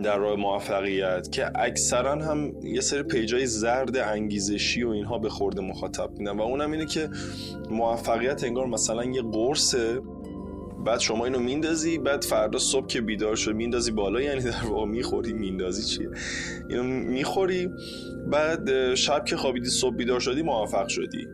در 0.03 0.19
راه 0.19 0.37
موفقیت 0.37 1.33
که 1.33 1.51
اکثرا 1.55 2.15
هم 2.15 2.53
یه 2.63 2.81
سری 2.81 3.03
پیجای 3.03 3.47
زرد 3.47 3.97
انگیزشی 3.97 4.83
و 4.83 4.89
اینها 4.89 5.19
به 5.19 5.29
خورده 5.29 5.61
مخاطب 5.61 6.11
میدن. 6.19 6.37
و 6.37 6.43
اونم 6.43 6.73
اینه 6.73 6.87
که 6.87 7.09
موفقیت 7.71 8.45
انگار 8.45 8.67
مثلا 8.67 9.05
یه 9.05 9.23
قرصه. 9.23 10.01
بعد 10.87 11.01
شما 11.01 11.25
اینو 11.25 11.39
میندازی 11.39 11.99
بعد 11.99 12.25
فردا 12.25 12.59
صبح 12.59 12.87
که 12.87 13.01
بیدار 13.01 13.37
شد 13.37 13.55
میندازی 13.55 13.91
بالا 13.91 14.21
یعنی 14.21 14.43
در 14.43 14.65
واقع 14.69 14.87
می‌خوری 14.87 15.33
میندازی 15.33 15.83
چیه 15.83 16.11
اینو 16.69 16.83
می‌خوری 16.83 17.69
بعد 18.27 18.95
شب 18.95 19.25
که 19.25 19.37
خوابیدی 19.37 19.69
صبح 19.69 19.97
بیدار 19.97 20.21
شدی 20.21 20.43
موفق 20.43 20.89
شدی. 20.89 21.27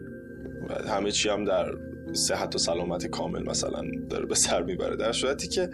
بعد 0.68 0.86
همه 0.86 1.10
چی 1.10 1.28
هم 1.28 1.44
در 1.44 1.66
صحت 2.12 2.54
و 2.54 2.58
سلامت 2.58 3.06
کامل 3.06 3.42
مثلا 3.42 3.82
داره 4.10 4.26
به 4.26 4.34
سر 4.34 4.62
می‌بره. 4.62 4.96
در 4.96 5.12
صورتی 5.12 5.48
که 5.48 5.70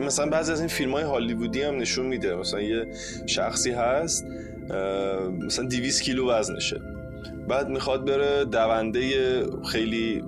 مثلا 0.00 0.26
بعضی 0.26 0.52
از 0.52 0.60
این 0.60 0.68
فیلم 0.68 0.92
های 0.92 1.02
هالیوودی 1.02 1.62
هم 1.62 1.76
نشون 1.76 2.06
میده. 2.06 2.34
مثلا 2.34 2.60
یه 2.60 2.84
شخصی 3.26 3.70
هست 3.70 4.24
مثلا 5.46 5.64
200 5.64 6.02
کیلو 6.02 6.30
وزنشه. 6.30 6.80
بعد 7.48 7.68
می‌خواد 7.68 8.06
بره 8.06 8.44
دونده 8.44 9.00
خیلی 9.72 10.22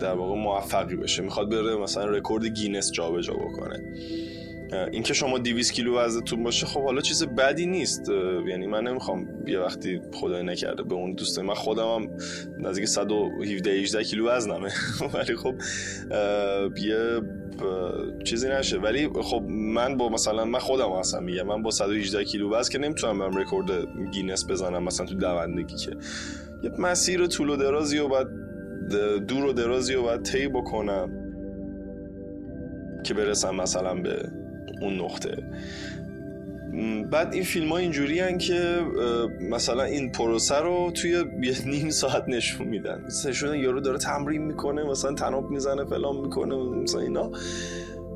در 0.00 0.14
واقع 0.14 0.34
موفقی 0.34 0.96
بشه. 0.96 1.22
می‌خواد 1.22 1.50
بره 1.50 1.76
مثلا 1.76 2.04
رکورد 2.04 2.46
گینس 2.46 2.92
جابجا 2.92 3.34
بکنه. 3.34 3.94
اینکه 4.92 5.14
شما 5.14 5.38
200 5.38 5.72
کیلو 5.72 5.98
وزنتون 5.98 6.42
باشه 6.42 6.66
خب 6.66 6.84
حالا 6.84 7.00
چیز 7.00 7.24
بدی 7.24 7.66
نیست. 7.66 8.08
یعنی 8.48 8.66
من 8.66 8.84
نمی‌خوام 8.84 9.28
یه 9.46 9.58
وقتی 9.58 10.00
خدای 10.12 10.42
نکرده 10.42 10.82
به 10.82 10.94
اون 10.94 11.12
دوست. 11.12 11.38
من 11.38 11.54
خودم 11.54 11.86
هم 11.86 12.10
نزدیک 12.58 12.84
117 12.84 13.70
18 13.70 14.04
کیلو 14.04 14.28
وزنمه. 14.28 14.70
ولی 15.14 15.36
خب 15.36 15.54
یه 16.82 17.20
چیزی 18.24 18.48
نشه. 18.48 18.78
ولی 18.78 19.08
خب 19.22 19.42
من 19.48 19.96
با 19.96 20.08
مثلا 20.08 20.44
من 20.44 20.58
خودم 20.58 20.90
اصلا 20.90 21.20
میگم. 21.20 21.46
من 21.46 21.62
با 21.62 21.70
118 21.70 22.24
کیلو 22.24 22.54
وزن 22.54 22.72
که 22.72 22.78
نمی‌تونم 22.78 23.18
برم 23.18 23.36
رکورد 23.36 23.70
گینس 24.12 24.50
بزنم 24.50 24.84
مثلا 24.84 25.06
تو 25.06 25.14
دوندگی 25.14 25.76
که. 25.76 25.90
یه 26.62 26.70
مسیر 26.78 27.26
طول 27.26 27.50
و 27.50 27.56
درازی 27.56 27.98
و 27.98 28.08
بعد 28.08 28.26
دور 29.28 29.44
و 29.44 29.52
درازی 29.52 29.94
و 29.94 30.02
بعد 30.02 30.22
طی 30.22 30.48
بکنم 30.48 31.10
که 33.04 33.14
برسم 33.14 33.54
مثلا 33.54 33.94
به 33.94 34.28
اون 34.82 35.00
نقطه. 35.00 35.36
بعد 37.10 37.34
این 37.34 37.42
فیلم 37.42 37.68
ها 37.68 37.76
اینجوری 37.76 38.38
که 38.38 38.80
مثلا 39.50 39.82
این 39.82 40.12
پروسه 40.12 40.58
رو 40.58 40.90
توی 40.94 41.10
یه 41.42 41.66
نیم 41.66 41.90
ساعت 41.90 42.24
نشون 42.28 42.68
میدن. 42.68 43.04
نشون 43.26 43.58
یارو 43.58 43.80
داره 43.80 43.98
تمرین 43.98 44.42
می‌کنه 44.42 44.84
مثلا 44.84 45.14
تناب 45.14 45.50
می‌زنه 45.50 45.84
فلان 45.84 46.16
می‌کنه 46.16 46.54
مثلا 46.56 47.00
اینا. 47.00 47.30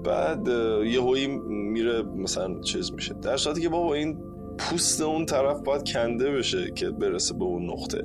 بعد 0.05 0.49
یه 0.87 1.01
هایی 1.01 1.27
میره 1.49 2.03
مثلا 2.03 2.61
چیز 2.61 2.93
میشه. 2.93 3.15
در 3.23 3.37
صورتی 3.37 3.61
که 3.61 3.69
بابا 3.69 3.95
این 3.95 4.19
پوست 4.59 5.01
اون 5.01 5.27
طرف 5.27 5.61
باید 5.61 5.83
کنده 5.89 6.31
بشه 6.31 6.71
که 6.71 6.91
برسه 6.91 7.35
به 7.35 7.45
اون 7.45 7.71
نقطه. 7.71 8.03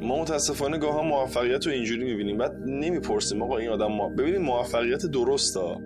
ما 0.00 0.22
متاسفانه 0.22 0.78
گاه 0.78 0.92
ها 0.92 1.02
موفقیت 1.02 1.66
رو 1.66 1.72
اینجوری 1.72 2.04
می‌بینیم. 2.04 2.38
بعد 2.38 2.52
نمی‌پرسیم 2.66 3.42
آقا 3.42 3.58
این 3.58 3.70
آدم 3.70 3.86
ما 3.86 4.08
ببینیم 4.08 4.42
موفقیت 4.42 5.06
درست 5.06 5.56
ها 5.56 5.80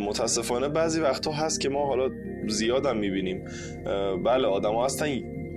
متاسفانه 0.00 0.68
بعضی 0.68 1.00
وقتها 1.00 1.32
هست 1.32 1.60
که 1.60 1.68
ما 1.68 1.86
حالا 1.86 2.10
زیادم 2.48 2.96
می‌بینیم. 2.96 3.44
بله 4.24 4.46
آدم 4.48 4.74
ها 4.74 4.84
هستن 4.84 5.06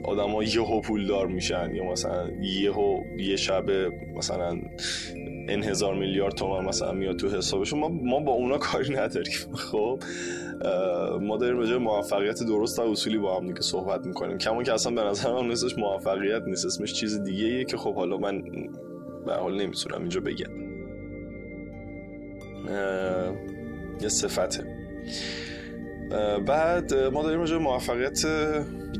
آدم 0.06 0.30
ها 0.30 0.44
یهو 0.44 0.82
پولدار 0.82 1.28
میشن 1.28 1.76
یا 1.76 1.84
مثلا 1.84 2.30
یهو 2.62 2.98
یه 3.20 3.36
شب 3.36 3.64
مثلا 4.16 4.58
این 5.48 5.64
هزار 5.64 5.96
میلیارد 5.96 6.34
تومن 6.34 6.66
مثلا 6.66 6.92
میاد 6.92 7.16
تو 7.16 7.30
حسابشون 7.30 7.80
ما, 7.80 7.90
ما 7.90 8.20
با 8.20 8.32
اونا 8.32 8.58
کاری 8.58 8.94
نداریم. 8.94 9.56
خب 9.72 10.04
ما 11.22 11.38
داریم 11.38 11.58
راجع 11.58 11.78
موفقیت 11.78 12.44
درست 12.44 12.80
و 12.80 12.82
اصولی 12.82 13.18
با 13.18 13.38
هم 13.38 13.48
دیگه 13.48 13.62
صحبت 13.62 14.06
می‌کنیم. 14.06 14.38
کما 14.38 14.64
که 14.64 14.74
اصلا 14.74 14.96
به 14.96 15.04
نظر 15.04 15.34
من 15.34 15.48
نیستش 15.48 15.78
موفقیت 15.78 16.42
نیست. 16.48 16.66
اسمش 16.66 16.94
چیز 16.94 17.24
دیگه 17.24 17.46
ایه 17.46 17.66
که 17.66 17.78
خب 17.78 17.96
حالا 17.96 18.18
من 18.18 18.42
به 19.26 19.34
حال 19.34 19.62
نمی‌تونم 19.62 20.00
اینجا 20.00 20.22
بگم. 20.22 20.64
یه 24.02 24.10
صفته. 24.10 24.64
بعد 26.48 26.94
ما 26.94 27.24
داریم 27.24 27.40
راجع 27.40 27.58
موفقیت 27.58 28.26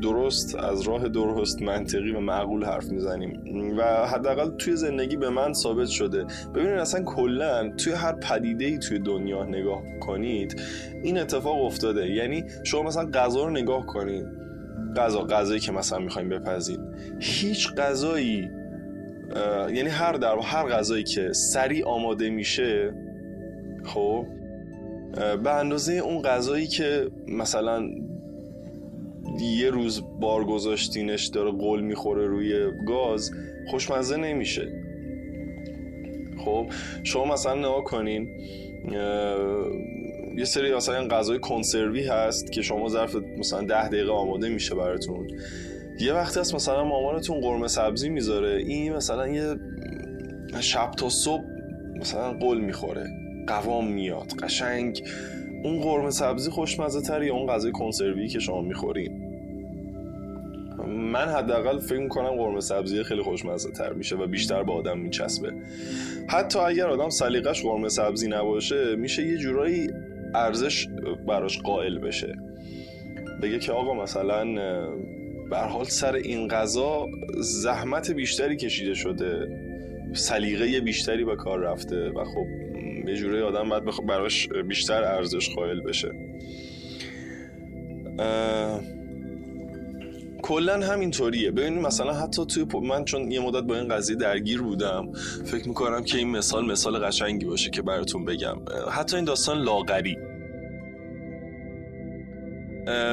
درست 0.02 0.54
از 0.54 0.80
راه 0.80 1.08
درست 1.08 1.62
منطقی 1.62 2.10
و 2.10 2.20
معقول 2.20 2.64
حرف 2.64 2.92
می‌زنیم. 2.92 3.40
و 3.78 4.06
حداقل 4.06 4.50
توی 4.50 4.76
زندگی 4.76 5.16
به 5.16 5.30
من 5.30 5.52
ثابت 5.52 5.88
شده. 5.88 6.24
ببینید 6.54 6.78
اصلا 6.78 7.02
کلا 7.02 7.70
توی 7.76 7.92
هر 7.92 8.12
پدیده 8.12 8.64
ای 8.64 8.78
توی 8.78 8.98
دنیا 8.98 9.44
نگاه 9.44 9.82
کنید 10.00 10.60
این 11.02 11.18
اتفاق 11.18 11.64
افتاده. 11.64 12.06
یعنی 12.06 12.44
شما 12.64 12.82
مثلا 12.82 13.10
غذا 13.10 13.44
رو 13.44 13.50
نگاه 13.50 13.86
کنید. 13.86 14.26
غذا 14.96 15.22
غذایی 15.22 15.60
که 15.60 15.72
مثلا 15.72 15.98
می‌خوایم 15.98 16.28
بپزید. 16.28 16.80
هیچ 17.20 17.74
غذایی 17.74 18.50
یعنی 19.74 19.88
هر 19.88 20.12
در 20.12 20.38
هر 20.38 20.68
غذایی 20.68 21.04
که 21.04 21.32
سریع 21.32 21.88
آماده 21.88 22.30
میشه 22.30 22.94
خب 23.84 24.26
به 25.44 25.50
اندازه 25.50 25.92
اون 25.92 26.22
غذایی 26.22 26.66
که 26.66 27.10
مثلا 27.28 27.88
یه 29.40 29.70
روز 29.70 30.02
بار 30.20 30.44
گذاشتینش 30.44 31.26
داره 31.26 31.50
قول 31.50 31.80
می‌خوره 31.80 32.26
روی 32.26 32.70
گاز 32.86 33.30
خوشمزه 33.70 34.16
نمیشه. 34.16 34.72
خب 36.44 36.66
شما 37.02 37.24
مثلا 37.24 37.54
نگاه 37.54 37.84
کنین 37.84 38.28
یه 40.38 40.44
سری 40.44 40.74
مثلا 40.74 41.08
غذای 41.08 41.38
کنسروی 41.38 42.06
هست 42.06 42.52
که 42.52 42.62
شما 42.62 42.88
ظرف 42.88 43.16
مثلا 43.38 43.60
ده 43.60 43.88
دقیقه 43.88 44.12
آماده 44.12 44.48
میشه 44.48 44.74
براتون. 44.74 45.28
یه 46.00 46.12
وقتی 46.12 46.40
هست 46.40 46.54
مثلا 46.54 46.84
مامانتون 46.84 47.40
قرمه 47.40 47.68
سبزی 47.68 48.08
می‌ذاره 48.08 48.56
این 48.56 48.92
مثلا 48.92 49.28
یه 49.28 49.54
شب 50.60 50.90
تا 50.90 51.08
صبح 51.08 51.44
مثلا 52.00 52.32
قول 52.32 52.60
می‌خوره 52.60 53.06
قوام 53.46 53.92
میاد 53.92 54.32
قشنگ 54.42 55.02
اون 55.64 55.80
قرمه 55.80 56.10
سبزی 56.10 56.50
خوشمزه 56.50 57.00
تر 57.00 57.22
یا 57.22 57.34
اون 57.34 57.46
غذای 57.46 57.72
کنسروی 57.72 58.28
که 58.28 58.38
شما 58.38 58.60
می‌خورین. 58.60 59.30
من 60.86 61.28
حداقل 61.28 61.78
فکر 61.78 61.98
می‌کنم 61.98 62.30
قرمه 62.30 62.60
سبزی 62.60 63.02
خیلی 63.02 63.22
خوشمزه 63.22 63.70
تر 63.70 63.92
میشه 63.92 64.16
و 64.16 64.26
بیشتر 64.26 64.62
به 64.62 64.72
آدم 64.72 64.98
میچسبه. 64.98 65.52
حتی 66.28 66.58
اگر 66.58 66.86
آدم 66.86 67.08
سلیقش 67.08 67.62
قرمه 67.62 67.88
سبزی 67.88 68.28
نباشه 68.28 68.96
میشه 68.96 69.26
یه 69.26 69.36
جورایی 69.36 69.86
ارزش 70.34 70.86
براش 71.28 71.58
قائل 71.58 71.98
بشه. 71.98 72.34
بگه 73.42 73.58
که 73.58 73.72
آقا 73.72 74.02
مثلا 74.02 74.44
به 75.50 75.56
حال 75.56 75.84
سر 75.84 76.14
این 76.14 76.48
غذا 76.48 77.06
زحمت 77.40 78.10
بیشتری 78.10 78.56
کشیده 78.56 78.94
شده. 78.94 79.48
سلیقه 80.12 80.80
بیشتری 80.80 81.24
به 81.24 81.36
کار 81.36 81.58
رفته 81.58 82.10
و 82.10 82.24
خب 82.24 82.63
یه 83.08 83.16
جوری 83.16 83.42
آدم 83.42 83.68
باید 83.68 83.84
براش 84.06 84.48
بیشتر 84.48 85.04
ارزش 85.04 85.54
قائل 85.54 85.80
بشه. 85.80 86.12
کلا 90.42 90.80
همینطوریه. 90.80 91.50
ببینید 91.50 91.82
مثلا 91.82 92.12
حتی 92.12 92.46
توی 92.46 92.66
من 92.82 93.04
چون 93.04 93.30
یه 93.32 93.40
مدت 93.40 93.62
با 93.62 93.76
این 93.76 93.88
قضیه 93.88 94.16
درگیر 94.16 94.62
بودم 94.62 95.12
فکر 95.44 95.68
می‌کنم 95.68 96.04
که 96.04 96.18
این 96.18 96.30
مثال 96.30 96.66
مثال 96.66 96.98
قشنگی 96.98 97.46
باشه 97.46 97.70
که 97.70 97.82
براتون 97.82 98.24
بگم. 98.24 98.56
حتی 98.92 99.16
این 99.16 99.24
داستان 99.24 99.62
لاغری. 99.62 100.16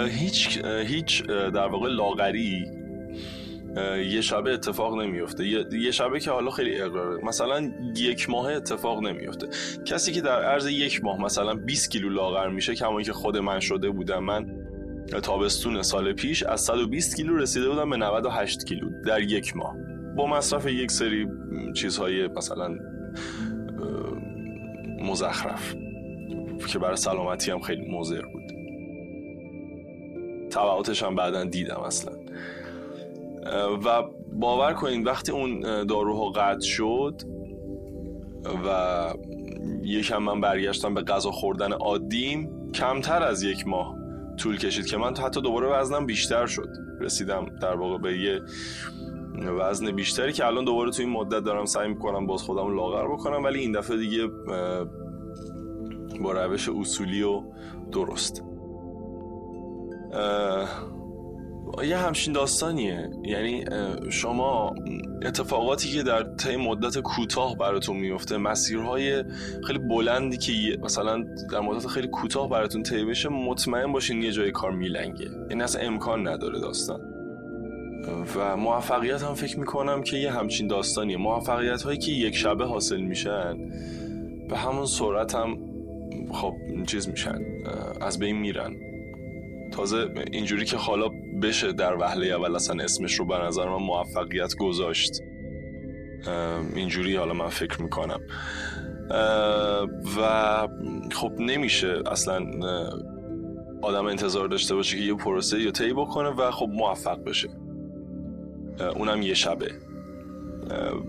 هیچ 0.09 0.65
هیچ 0.85 1.23
در 1.27 1.67
واقع 1.67 1.89
لاغری 1.89 2.65
یه 4.09 4.21
شبه 4.21 4.53
اتفاق 4.53 5.01
نمیفته 5.01 5.47
یه 5.71 5.91
شبه 5.91 6.19
که 6.19 6.31
حالا 6.31 6.51
خیلی 6.51 6.81
اقراره 6.81 7.25
مثلا 7.25 7.71
یک 7.97 8.29
ماه 8.29 8.53
اتفاق 8.53 9.03
نمیفته 9.03 9.47
کسی 9.85 10.11
که 10.11 10.21
در 10.21 10.43
عرض 10.43 10.67
یک 10.67 11.03
ماه 11.03 11.21
مثلا 11.21 11.53
20 11.53 11.91
کیلو 11.91 12.09
لاغر 12.09 12.49
میشه 12.49 12.75
کما 12.75 13.01
که 13.01 13.13
خود 13.13 13.37
من 13.37 13.59
شده 13.59 13.89
بودم 13.89 14.23
من 14.23 14.61
تابستون 15.23 15.81
سال 15.81 16.13
پیش 16.13 16.43
از 16.43 16.61
120 16.61 17.15
کیلو 17.15 17.37
رسیده 17.37 17.69
بودم 17.69 17.89
به 17.89 17.97
98 17.97 18.65
کیلو 18.65 18.89
در 19.05 19.21
یک 19.21 19.57
ماه. 19.57 19.75
با 20.17 20.27
مصرف 20.27 20.67
یک 20.67 20.91
سری 20.91 21.27
چیزهای 21.75 22.27
مثلا 22.27 22.77
مزخرف 25.01 25.75
که 26.67 26.79
برای 26.79 26.95
سلامتی 26.95 27.51
هم 27.51 27.59
خیلی 27.59 27.97
مضر 27.97 28.21
بود. 28.21 28.43
تبعاتش 30.51 31.03
هم 31.03 31.15
بعدا 31.15 31.43
دیدم 31.43 31.79
اصلا. 31.79 32.20
و 33.85 34.03
باور 34.33 34.73
کنید 34.73 35.07
وقتی 35.07 35.31
اون 35.31 35.59
داروها 35.85 36.29
قطع 36.29 36.65
شد 36.65 37.21
و 38.65 39.13
یکم 39.83 40.17
من 40.17 40.41
برگشتم 40.41 40.93
به 40.93 41.01
غذا 41.01 41.31
خوردن 41.31 41.71
عادیم 41.71 42.71
کمتر 42.71 43.23
از 43.23 43.43
یک 43.43 43.67
ماه 43.67 43.95
طول 44.37 44.57
کشید 44.57 44.85
که 44.85 44.97
من 44.97 45.17
حتی 45.17 45.41
دوباره 45.41 45.67
وزنم 45.67 46.05
بیشتر 46.05 46.45
شد. 46.45 46.69
رسیدم 47.01 47.45
در 47.61 47.75
واقع 47.75 47.97
به 47.97 48.17
یه 48.17 48.41
وزن 49.59 49.91
بیشتری 49.91 50.33
که 50.33 50.45
الان 50.45 50.65
دوباره 50.65 50.91
تو 50.91 51.01
این 51.01 51.11
مدت 51.11 51.43
دارم 51.43 51.65
سعی 51.65 51.89
می‌کنم 51.89 52.27
باز 52.27 52.41
خودم 52.41 52.75
لاغر 52.75 53.07
بکنم 53.07 53.43
ولی 53.43 53.59
این 53.59 53.71
دفعه 53.71 53.97
دیگه 53.97 54.27
با 56.21 56.31
روش 56.31 56.69
اصولی 56.69 57.23
و 57.23 57.43
درست. 57.91 58.43
یه 61.83 61.97
همچین 61.97 62.33
داستانیه. 62.33 63.09
یعنی 63.25 63.65
شما 64.09 64.75
اتفاقاتی 65.25 65.89
که 65.89 66.03
در 66.03 66.23
طی 66.23 66.55
مدت 66.55 66.99
کوتاه 66.99 67.57
براتون 67.57 67.97
میفته 67.97 68.37
مسیرهای 68.37 69.23
خیلی 69.67 69.79
بلندی 69.79 70.37
که 70.37 70.77
مثلا 70.83 71.25
در 71.51 71.59
مدت 71.59 71.87
خیلی 71.87 72.07
کوتاه 72.07 72.49
براتون 72.49 72.83
طی 72.83 73.05
بشه 73.05 73.29
مطمئن 73.29 73.91
باشین 73.91 74.21
یه 74.21 74.31
جای 74.31 74.51
کار 74.51 74.71
میلنگه. 74.71 75.29
یعنی 75.49 75.63
اصلا 75.63 75.81
امکان 75.81 76.27
نداره 76.27 76.59
داستان. 76.59 77.01
و 78.35 78.57
موفقیت 78.57 79.23
هم 79.23 79.33
فکر 79.33 79.59
می‌کنم 79.59 80.03
که 80.03 80.17
یه 80.17 80.31
همچین 80.31 80.67
داستانیه. 80.67 81.17
موفقیت 81.17 81.81
هایی 81.81 81.97
که 81.97 82.11
یک 82.11 82.35
شبه 82.35 82.65
حاصل 82.65 83.01
میشن 83.01 83.57
به 84.49 84.57
همون 84.57 84.85
سرعت 84.85 85.35
هم 85.35 85.57
خب 86.31 86.53
چیز 86.87 87.09
میشن 87.09 87.41
از 88.01 88.19
بین 88.19 88.35
میرن. 88.37 88.90
تازه 89.71 90.09
اینجوری 90.31 90.65
که 90.65 90.77
حالا 90.77 91.09
بشه 91.43 91.71
در 91.71 91.95
وهله 91.95 92.27
اول 92.27 92.55
اصلا 92.55 92.83
اسمش 92.83 93.13
رو 93.13 93.25
به 93.25 93.37
نظر 93.37 93.69
من 93.69 93.83
موفقیت 93.85 94.55
گذاشت. 94.55 95.21
اینجوری 96.75 97.15
حالا 97.15 97.33
من 97.33 97.49
فکر 97.49 97.81
می‌کنم. 97.81 98.19
و 100.17 100.67
خب 101.11 101.31
نمیشه 101.39 102.03
اصلا 102.11 102.45
آدم 103.81 104.05
انتظار 104.05 104.47
داشته 104.47 104.75
باشه 104.75 104.97
که 104.97 105.03
یه 105.03 105.13
پروسه 105.13 105.61
یا 105.61 105.71
طی 105.71 105.93
بکنه 105.93 106.29
و 106.29 106.51
خب 106.51 106.69
موفق 106.69 107.23
بشه. 107.23 107.49
اونم 108.95 109.21
یه 109.21 109.33
شبه. 109.33 109.71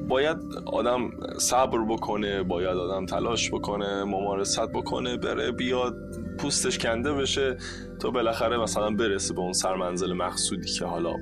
باید 0.08 0.36
آدم 0.66 1.10
صبر 1.38 1.78
بکنه 1.84 2.42
باید 2.42 2.76
آدم 2.76 3.06
تلاش 3.06 3.50
بکنه 3.50 4.04
ممارست 4.04 4.72
بکنه 4.72 5.16
بره 5.16 5.52
بیاد. 5.52 6.21
پوستش 6.42 6.78
کنده 6.78 7.12
بشه 7.12 7.56
تا 8.00 8.10
بالاخره 8.10 8.58
مثلا 8.58 8.90
برسه 8.90 9.34
به 9.34 9.40
اون 9.40 9.52
سرمنزل 9.52 10.12
مقصودی 10.12 10.68
که 10.68 10.84
حالا 10.84 11.14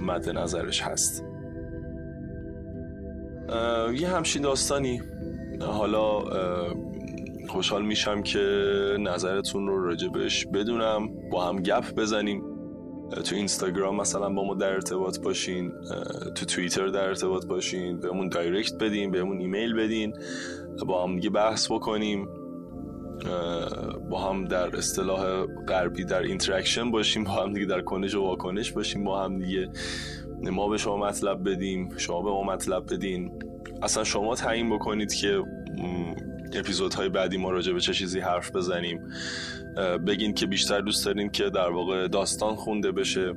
مد 0.00 0.30
نظرش 0.30 0.82
هست. 0.82 1.24
یه 3.94 4.08
همچین 4.08 4.42
داستانی. 4.42 5.00
حالا 5.60 6.24
خوشحال 7.48 7.84
میشم 7.84 8.22
که 8.22 8.38
نظرتون 9.00 9.66
رو 9.66 9.84
راجبش 9.84 10.46
بدونم. 10.46 11.08
با 11.30 11.44
هم 11.44 11.56
گپ 11.56 11.94
بزنیم. 11.94 12.42
تو 13.24 13.36
اینستاگرام 13.36 13.96
مثلا 13.96 14.28
با 14.28 14.44
ما 14.44 14.54
در 14.54 14.72
ارتباط 14.72 15.20
باشین. 15.20 15.72
تو 16.34 16.46
توییتر 16.46 16.86
در 16.86 17.04
ارتباط 17.04 17.46
باشین. 17.46 18.00
بهمون 18.00 18.28
direct 18.28 18.74
بدین 18.80 19.10
بهمون 19.10 19.38
ایمیل 19.38 19.74
بدین. 19.74 20.12
با 20.86 21.04
هم 21.04 21.14
دیگه 21.14 21.30
بحث 21.30 21.72
بکنیم. 21.72 22.28
با 24.10 24.30
هم 24.30 24.44
در 24.44 24.76
اصطلاح 24.76 25.46
غربی 25.68 26.04
در 26.04 26.22
interaction 26.22 26.90
باشیم 26.90 27.24
با 27.24 27.30
هم 27.30 27.52
دیگه 27.52 27.66
در 27.66 27.80
کنش 27.80 28.14
و 28.14 28.22
واکنش 28.22 28.72
باشیم 28.72 29.04
با 29.04 29.24
هم 29.24 29.38
دیگه 29.38 29.68
ما 30.42 30.68
به 30.68 30.76
شما 30.76 30.96
مطلب 30.96 31.50
بدیم 31.50 31.88
شما 31.96 32.22
به 32.22 32.30
ما 32.30 32.42
مطلب 32.42 32.94
بدین. 32.94 33.32
اصلا 33.82 34.04
شما 34.04 34.34
تعیین 34.34 34.70
بکنید 34.70 35.14
که 35.14 35.42
اپیزودهای 36.54 37.08
بعدی 37.08 37.36
ما 37.36 37.50
راجع 37.50 37.72
به 37.72 37.80
چه 37.80 37.92
چیزی 37.92 38.20
حرف 38.20 38.56
بزنیم. 38.56 39.00
بگین 40.06 40.34
که 40.34 40.46
بیشتر 40.46 40.80
دوست 40.80 41.06
دارین 41.06 41.30
که 41.30 41.50
در 41.50 41.70
واقع 41.70 42.08
داستان 42.08 42.54
خونده 42.54 42.92
بشه 42.92 43.34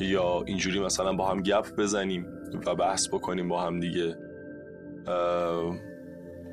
یا 0.00 0.42
اینجوری 0.46 0.80
مثلا 0.80 1.12
با 1.12 1.28
هم 1.30 1.42
گپ 1.42 1.76
بزنیم 1.76 2.26
و 2.66 2.74
بحث 2.74 3.08
بکنیم 3.08 3.48
با 3.48 3.62
هم 3.62 3.80
دیگه. 3.80 4.16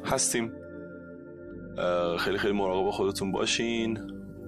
هستیم. 0.05 0.51
خیلی 2.19 2.37
خیلی 2.37 2.53
مراقب 2.53 2.89
خودتون 2.89 3.31
باشین. 3.31 3.99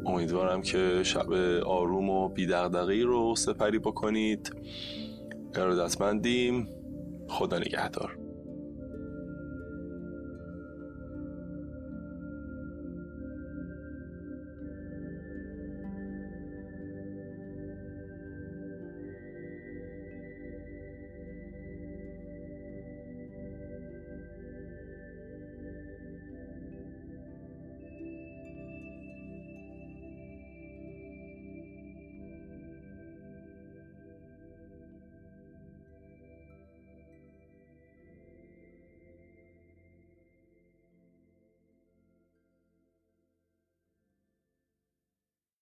امیدوارم 0.05 0.61
که 0.61 1.03
شب 1.03 1.31
آروم 1.65 2.09
و 2.09 2.29
بیدغدغه‌ای 2.29 3.01
رو 3.01 3.35
سپری 3.35 3.79
بکنید. 3.79 4.55
ارادتمندیم 5.55 6.67
خدا 7.27 7.59
نگهدار. 7.59 8.22